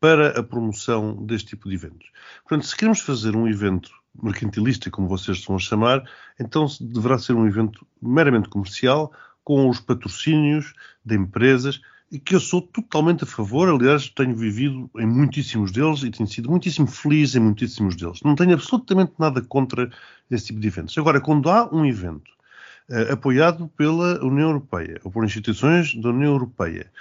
[0.00, 2.10] para a promoção deste tipo de eventos.
[2.42, 6.02] Portanto, se queremos fazer um evento mercantilista, como vocês estão a chamar,
[6.38, 9.12] então deverá ser um evento meramente comercial,
[9.44, 10.72] com os patrocínios
[11.04, 11.80] de empresas,
[12.12, 16.28] e que eu sou totalmente a favor, aliás, tenho vivido em muitíssimos deles e tenho
[16.28, 18.20] sido muitíssimo feliz em muitíssimos deles.
[18.22, 19.90] Não tenho absolutamente nada contra
[20.30, 20.96] esse tipo de eventos.
[20.98, 22.30] Agora, quando há um evento
[22.90, 26.92] uh, apoiado pela União Europeia ou por instituições da União Europeia,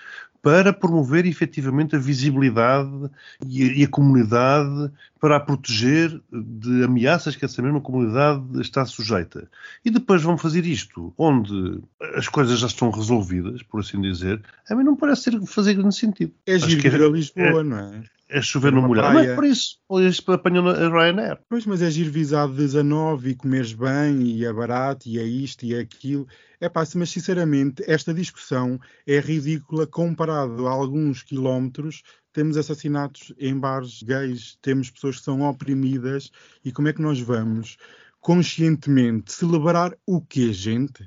[0.42, 3.10] para promover efetivamente a visibilidade
[3.46, 9.48] e a, comunidade para a proteger de ameaças que essa mesma comunidade está sujeita.
[9.86, 11.80] E depois vão fazer isto onde
[12.16, 15.96] as coisas já estão resolvidas, por assim dizer, a mim não parece ser, fazer grande
[15.96, 16.34] sentido.
[16.46, 18.04] É giro vir a Lisboa, é, não é?
[18.34, 19.20] É chover no molhado.
[19.20, 19.78] É por isso.
[19.92, 21.38] Eles apanham a Ryanair.
[21.50, 25.66] Pois, mas é giro visado 19 e comeres bem e é barato e é isto
[25.66, 26.26] e é aquilo.
[26.60, 32.04] É pá, mas sinceramente, esta discussão é ridícula comparado a alguns quilómetros.
[32.32, 36.32] Temos assassinatos em bares gays, temos pessoas que são oprimidas
[36.64, 37.78] e como é que nós vamos
[38.22, 41.06] conscientemente celebrar o que, gente?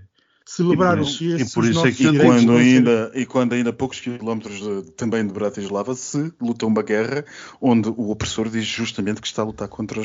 [0.54, 4.92] Celebraram e, e por isso é que quando ainda, e quando ainda poucos quilómetros de,
[4.92, 7.24] também de Bratislava se luta uma guerra
[7.60, 10.04] onde o opressor diz justamente que está a lutar contra o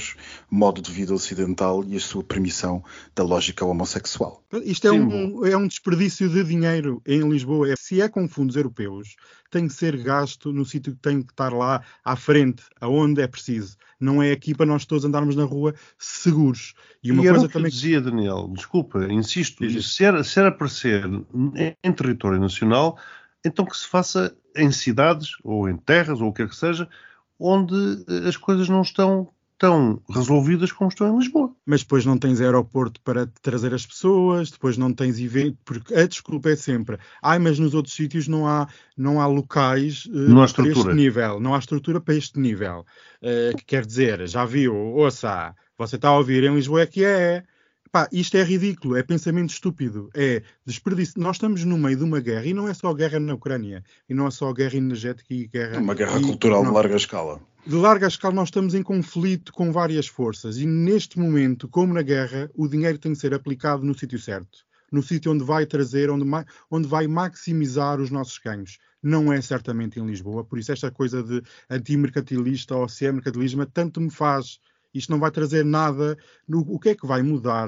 [0.50, 2.84] modo de vida ocidental e a sua permissão
[3.16, 4.44] da lógica homossexual.
[4.64, 7.76] Isto é, um, é um desperdício de dinheiro em Lisboa.
[7.78, 9.16] Se é com fundos europeus,
[9.50, 13.28] tem que ser gasto no sítio que tem que estar lá à frente, aonde é
[13.28, 13.78] preciso.
[14.00, 16.74] Não é aqui para nós todos andarmos na rua seguros.
[17.04, 17.70] E uma e coisa também.
[17.70, 20.04] Que dizia, Daniel, desculpa, insisto, se
[20.70, 21.06] ser
[21.84, 22.98] em território nacional,
[23.46, 26.88] então que se faça em cidades ou em terras ou o que quer que seja,
[27.40, 27.76] onde
[28.28, 29.30] as coisas não estão
[29.60, 31.54] tão resolvidas como estão em Lisboa.
[31.66, 36.08] Mas depois não tens aeroporto para trazer as pessoas, depois não tens evento, porque a
[36.08, 40.42] desculpa é sempre, ai, mas nos outros sítios não há, não há locais uh, não
[40.42, 42.86] há para este nível, não há estrutura para este nível.
[43.22, 47.04] Uh, que quer dizer, já viu, ouça, Você está a ouvir em Lisboa é que
[47.04, 47.44] é.
[47.92, 51.20] Pá, isto é ridículo, é pensamento estúpido, é desperdício.
[51.20, 54.14] Nós estamos no meio de uma guerra e não é só guerra na Ucrânia, e
[54.14, 55.80] não é só guerra energética e guerra.
[55.80, 57.42] Uma guerra e, cultural não, de larga escala.
[57.70, 62.02] De larga escala, nós estamos em conflito com várias forças e neste momento, como na
[62.02, 66.10] guerra, o dinheiro tem que ser aplicado no sítio certo, no sítio onde vai trazer,
[66.10, 66.26] onde,
[66.72, 68.80] onde vai maximizar os nossos ganhos.
[69.04, 73.64] Não é certamente em Lisboa, por isso esta coisa de antimercantilista ou se é mercantilismo,
[73.68, 74.60] tanto me faz
[74.94, 76.18] isto não vai trazer nada.
[76.48, 77.68] No, o que é que vai mudar?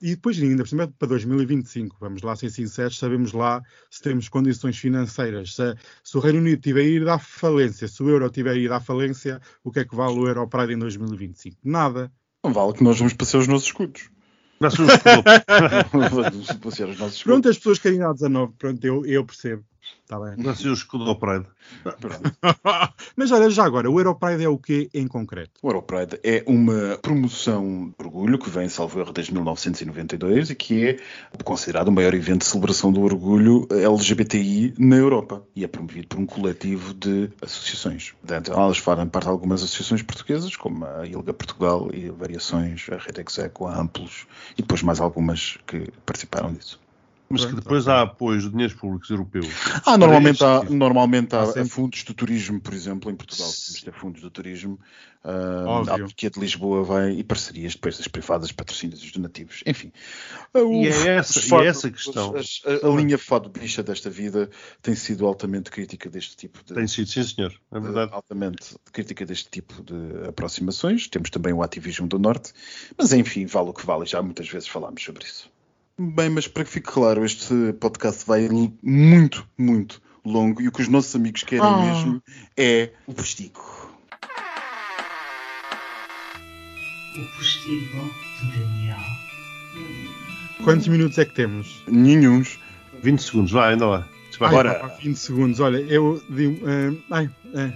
[0.00, 4.28] E depois, ainda por cima, para 2025, vamos lá ser sinceros, sabemos lá se temos
[4.28, 5.54] condições financeiras.
[5.54, 5.74] Se,
[6.04, 8.70] se o Reino Unido tiver a ir à falência, se o euro tiver a ir
[8.70, 11.56] à falência, o que é que vale o Euro Pride em 2025?
[11.64, 12.12] Nada.
[12.44, 14.10] Não vale que nós vamos passear os nossos escudos.
[14.60, 14.76] Nosso
[16.60, 17.22] passear os nossos escudos.
[17.22, 19.64] Pronto, as pessoas querem ir à 19, pronto, eu, eu percebo.
[20.06, 20.36] Está bem.
[20.36, 21.46] Nasceu o escudo ao Pride.
[23.16, 25.52] Mas olha, já agora, o Europride é o que em concreto?
[25.60, 30.86] O Europride é uma promoção de orgulho que vem, salvo erro, desde 1992 e que
[30.86, 30.98] é
[31.42, 35.42] considerado o maior evento de celebração do orgulho LGBTI na Europa.
[35.56, 38.14] E é promovido por um coletivo de associações.
[38.22, 42.96] Dentro elas fazem parte de algumas associações portuguesas, como a ILGA Portugal e variações, a
[42.96, 46.85] Rede Execo, a Amplos e depois mais algumas que participaram disso.
[47.28, 49.48] Mas que depois há apoios de dinheiros públicos europeus.
[49.84, 53.48] Ah, normalmente há, normalmente há, há fundos de turismo, por exemplo, em Portugal.
[53.48, 54.78] Temos ter fundos de turismo.
[55.24, 59.60] Uh, a de Lisboa vai e parcerias de empresas privadas, patrocínios e donativos.
[59.66, 59.92] Enfim.
[60.54, 62.32] E é essa, fado, e é essa questão.
[62.36, 64.48] A, a, a, linha fado bicha desta vida
[64.80, 66.74] tem sido altamente crítica deste tipo de.
[66.74, 67.52] Tem sido, sim, senhor.
[67.72, 68.12] É verdade.
[68.14, 71.08] altamente crítica deste tipo de aproximações.
[71.08, 72.52] Temos também o Activismo do Norte.
[72.96, 74.06] Mas enfim, vale o que vale.
[74.06, 75.50] Já muitas vezes falámos sobre isso.
[75.98, 78.46] Bem, mas para que fique claro, este podcast vai
[78.82, 81.78] muito, muito longo e o que os nossos amigos querem ah.
[81.78, 82.22] mesmo
[82.54, 83.62] é o postigo.
[87.14, 88.10] O postigo
[88.42, 88.98] de Daniel.
[90.64, 91.82] Quantos minutos é que temos?
[91.88, 92.58] Nenhuns.
[93.02, 94.08] 20 segundos, vai, ainda lá.
[94.40, 94.98] Ai, Bora.
[95.02, 96.62] 20 segundos, olha, eu digo.
[96.66, 97.72] Uh, ai, uh,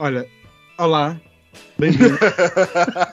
[0.00, 0.26] olha,
[0.78, 1.20] olá,
[1.78, 2.18] Bem-vindo.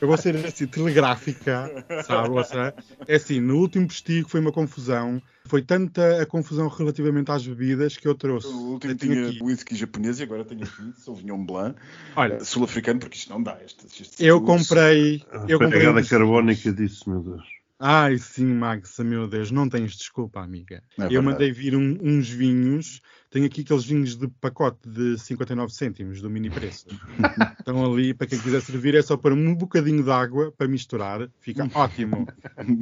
[0.00, 2.44] eu vou ser assim, telegráfica, sabe?
[2.44, 2.74] Seja,
[3.06, 5.20] é assim, no último postigo foi uma confusão.
[5.44, 8.46] Foi tanta a confusão relativamente às bebidas que eu trouxe.
[8.46, 9.42] O último tinha aqui.
[9.42, 11.78] whisky japonês e agora tenho aqui Sauvignon Blanc
[12.14, 13.58] Olha, sul-africano, porque isto não dá.
[13.64, 15.24] Este, este eu comprei.
[15.48, 17.62] Eu comprei a pegada carbónica disso, meu Deus.
[17.84, 20.84] Ai, sim, Max, meu Deus, não tens desculpa, amiga.
[20.96, 23.00] É eu mandei vir um, uns vinhos
[23.32, 26.86] tenho aqui aqueles vinhos de pacote de 59 cêntimos do mini preço.
[27.58, 31.26] Estão ali, para quem quiser servir, é só para um bocadinho de água para misturar.
[31.40, 32.28] Fica ótimo.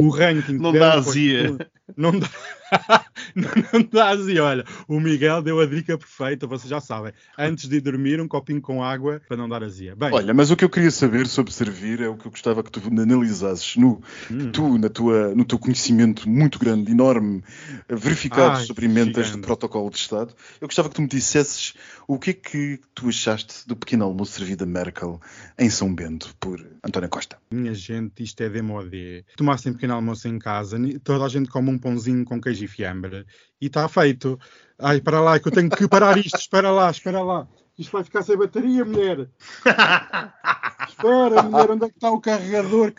[0.02, 0.58] O ranking.
[0.58, 1.56] Não dá azia.
[1.96, 2.28] Não dá.
[3.34, 4.42] não dá azia.
[4.42, 7.12] Olha, o Miguel deu a dica perfeita, vocês já sabem.
[7.38, 9.94] Antes de dormir, um copinho com água para não dar azia.
[9.94, 12.62] Bem, Olha, mas o que eu queria saber sobre servir é o que eu gostava
[12.64, 14.50] que tu analisasses no, hum.
[14.50, 17.42] tu, na tua, no teu conhecimento muito grande, enorme,
[17.88, 19.36] verificado Ai, sobre emendas gigante.
[19.36, 21.74] de protocolo de Estado eu gostava que tu me dissesses
[22.06, 25.20] o que é que tu achaste do pequeno almoço servido a Merkel
[25.58, 27.38] em São Bento por António Costa.
[27.50, 29.24] Minha gente, isto é demodé.
[29.36, 33.26] Tomassem pequeno almoço em casa, toda a gente come um pãozinho com queijo e fiambre
[33.60, 34.38] e está feito.
[34.78, 36.38] Ai, para lá, que eu tenho que parar isto.
[36.38, 37.46] espera lá, espera lá.
[37.78, 39.28] Isto vai ficar sem bateria, mulher.
[40.88, 42.92] Espera, mulher, onde é que está o carregador?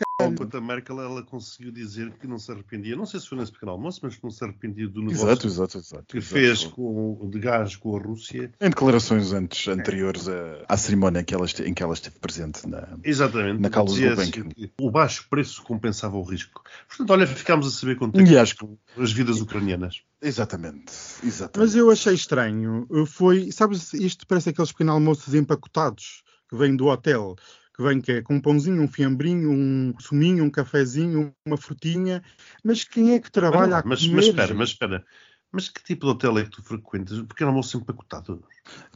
[0.54, 3.72] A Merkel ela conseguiu dizer que não se arrependia, não sei se foi nesse pequeno
[3.72, 7.40] almoço, mas que não se arrependia do negócio exato, exato, exato, que fez com, de
[7.40, 8.52] gás com a Rússia.
[8.60, 12.20] Em declarações antes, anteriores à, à cerimónia em que, ela esteve, em que ela esteve
[12.20, 14.50] presente na, Exatamente, na causa do Banking.
[14.80, 16.64] O baixo preço compensava o risco.
[16.88, 18.68] Portanto, olha, ficámos a saber quanto é acho que...
[18.98, 20.02] as vidas ucranianas.
[20.22, 20.94] Exatamente,
[21.24, 21.58] exatamente.
[21.58, 22.88] Mas eu achei estranho.
[23.08, 27.36] Foi, sabes, isto parece aqueles pequenos almoços empacotados que vêm do hotel
[27.82, 32.24] que vem que é com um pãozinho, um fiambrinho, um suminho, um cafezinho, uma frutinha.
[32.64, 34.16] Mas quem é que trabalha mas, a comer?
[34.16, 35.06] Mas espera, mas espera.
[35.52, 37.20] Mas que tipo de hotel é que tu frequentas?
[37.24, 38.42] Porque era almoço empacotado.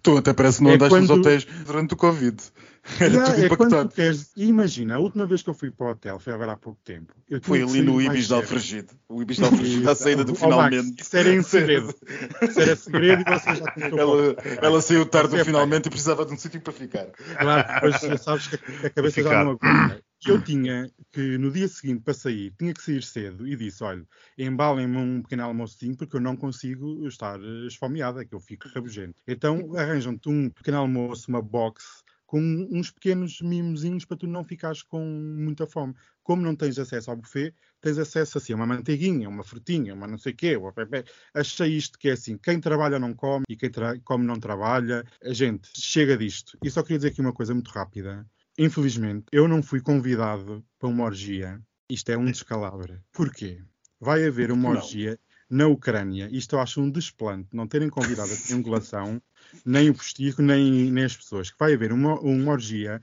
[0.01, 1.10] Tu até parece que não é andaste quando...
[1.10, 2.41] nos hotéis durante o Covid.
[2.99, 4.32] Era yeah, tudo é quando queres...
[4.38, 7.16] Imagina, a última vez que eu fui para o hotel foi agora há pouco tempo.
[7.41, 8.89] foi ali no Ibis de Alfragide.
[9.10, 10.89] O Ibis de Alfragide, à saída do oh, finalmente.
[10.89, 11.95] Max, isso era em segredo.
[12.43, 13.99] isso era segredo e você já contou.
[13.99, 17.08] Ela, ela saiu tarde do finalmente e precisava de um sítio para ficar.
[17.08, 21.68] Claro, depois já sabes que a cabeça já não aguenta eu tinha que, no dia
[21.68, 24.05] seguinte, para sair, tinha que sair cedo e disse: olha,
[24.38, 29.22] embalem-me um pequeno almocinho porque eu não consigo estar eh, esfomeada, que eu fico rabugento.
[29.28, 32.39] Então arranjam-te um pequeno almoço, uma box, com
[32.72, 35.93] uns pequenos mimozinhos para tu não ficares com muita fome.
[36.24, 40.07] Como não tens acesso ao buffet, tens acesso assim a uma manteiguinha, uma frutinha, uma
[40.07, 40.57] não sei o quê.
[41.34, 43.70] Achei isto que é assim: quem trabalha não come e quem
[44.03, 45.05] come não trabalha.
[45.24, 46.57] A gente chega disto.
[46.63, 48.26] E só queria dizer aqui uma coisa muito rápida
[48.58, 51.60] infelizmente, eu não fui convidado para uma orgia.
[51.89, 52.99] Isto é um descalabro.
[53.12, 53.62] Porquê?
[53.99, 54.78] Vai haver uma Não.
[54.80, 56.28] orgia na Ucrânia.
[56.32, 57.49] Isto eu acho um desplante.
[57.53, 59.22] Não terem convidado a triangulação,
[59.66, 61.51] nem o postigo, nem, nem as pessoas.
[61.51, 63.01] Que vai haver uma, uma orgia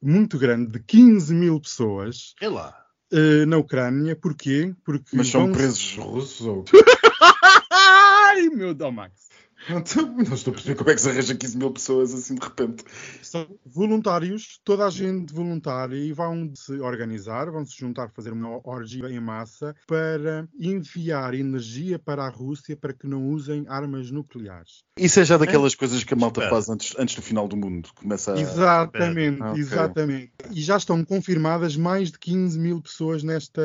[0.00, 2.74] muito grande de 15 mil pessoas É lá.
[3.12, 4.14] eh, na Ucrânia.
[4.16, 4.74] Porquê?
[4.84, 6.64] Porque Mas são vão- presos russos ou.
[7.72, 9.28] Ai, meu Deus, Max.
[9.68, 12.34] Não estou não estou a perceber como é que se arranja 15 mil pessoas assim
[12.34, 12.84] de repente.
[13.22, 18.60] São voluntários, toda a gente voluntária, e vão se organizar, vão se juntar, fazer uma
[18.64, 24.82] orgia em massa para enviar energia para a Rússia para que não usem armas nucleares.
[24.96, 26.54] Isso é já daquelas coisas que a malta Espera.
[26.56, 27.88] faz antes, antes do final do mundo.
[27.94, 28.40] Começa a.
[28.40, 29.60] Exatamente, Ah, ok.
[29.60, 30.32] exatamente.
[30.52, 33.62] E já estão confirmadas mais de 15 mil pessoas nesta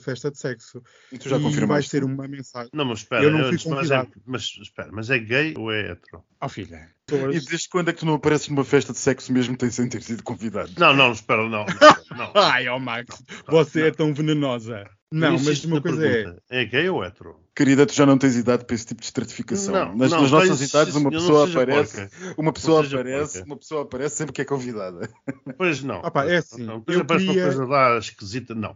[0.00, 0.82] festa de sexo.
[1.10, 1.90] E tu já e vai confirmaste.
[1.90, 2.70] ser uma mensagem.
[2.72, 3.24] Não, mas espera.
[3.24, 4.22] Eu não fui antes, mas, é, convidado.
[4.26, 6.24] mas, espera, mas é gay ou é hetero?
[6.40, 6.90] Oh, filha.
[7.10, 9.88] E desde quando é que tu não apareces numa festa de sexo mesmo tem sem
[9.88, 10.72] ter sido convidado?
[10.78, 11.66] Não, não, espera, não.
[12.10, 12.32] não, não.
[12.34, 14.88] Ai, oh Max, você é tão venenosa.
[15.12, 16.10] Não, mas uma coisa é.
[16.10, 16.42] pergunta.
[16.48, 17.36] É gay ou hetero?
[17.54, 19.74] Querida, tu já não tens idade para esse tipo de estratificação.
[19.74, 22.34] Não, nas, não, nas nossas idades, uma não pessoa aparece, porca.
[22.40, 23.46] uma pessoa aparece, porca.
[23.46, 25.10] uma pessoa aparece sempre que é convidada.
[25.58, 26.00] Pois não.
[26.02, 28.74] Ah pá, é assim, Não, eu queria- uma coisa lá esquisita, não.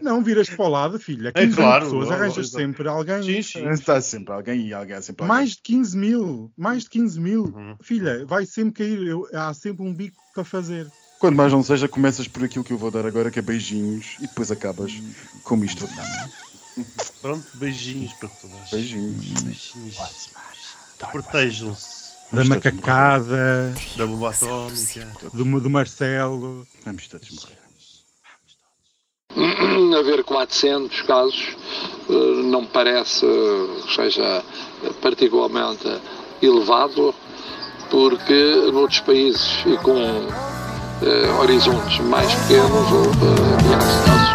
[0.00, 1.28] Não, viras para o lado, filha.
[1.34, 3.22] É 15 claro, mil pessoas, não, arranjas sempre alguém.
[3.22, 3.68] Sim, sim.
[3.68, 5.36] Está sempre alguém e alguém há sempre alguém.
[5.36, 6.52] Mais de 15 mil.
[6.56, 7.44] Mais de 15 mil.
[7.44, 7.76] Uhum.
[7.82, 9.06] Filha, vai sempre cair.
[9.06, 10.86] eu- há sempre um bico para fazer.
[11.18, 14.16] Quando mais não seja, começas por aquilo que eu vou dar agora, que é beijinhos,
[14.20, 14.92] e depois acabas
[15.42, 15.88] com isto.
[17.20, 18.70] Pronto, beijinhos para todas.
[18.70, 19.42] Beijinhos.
[19.42, 20.30] Beijinhos.
[21.10, 25.08] Protejam-se Da macacada, da bomba atómica.
[25.32, 26.66] do, do Marcelo.
[26.84, 27.58] Vamos todos morrer.
[29.98, 31.56] haver 400 casos
[32.08, 34.42] eh, não me parece eh, que seja
[35.00, 35.88] particularmente
[36.42, 37.14] elevado,
[37.90, 39.98] porque noutros países e com
[41.02, 44.28] eh, horizontes mais pequenos houve eh, casos.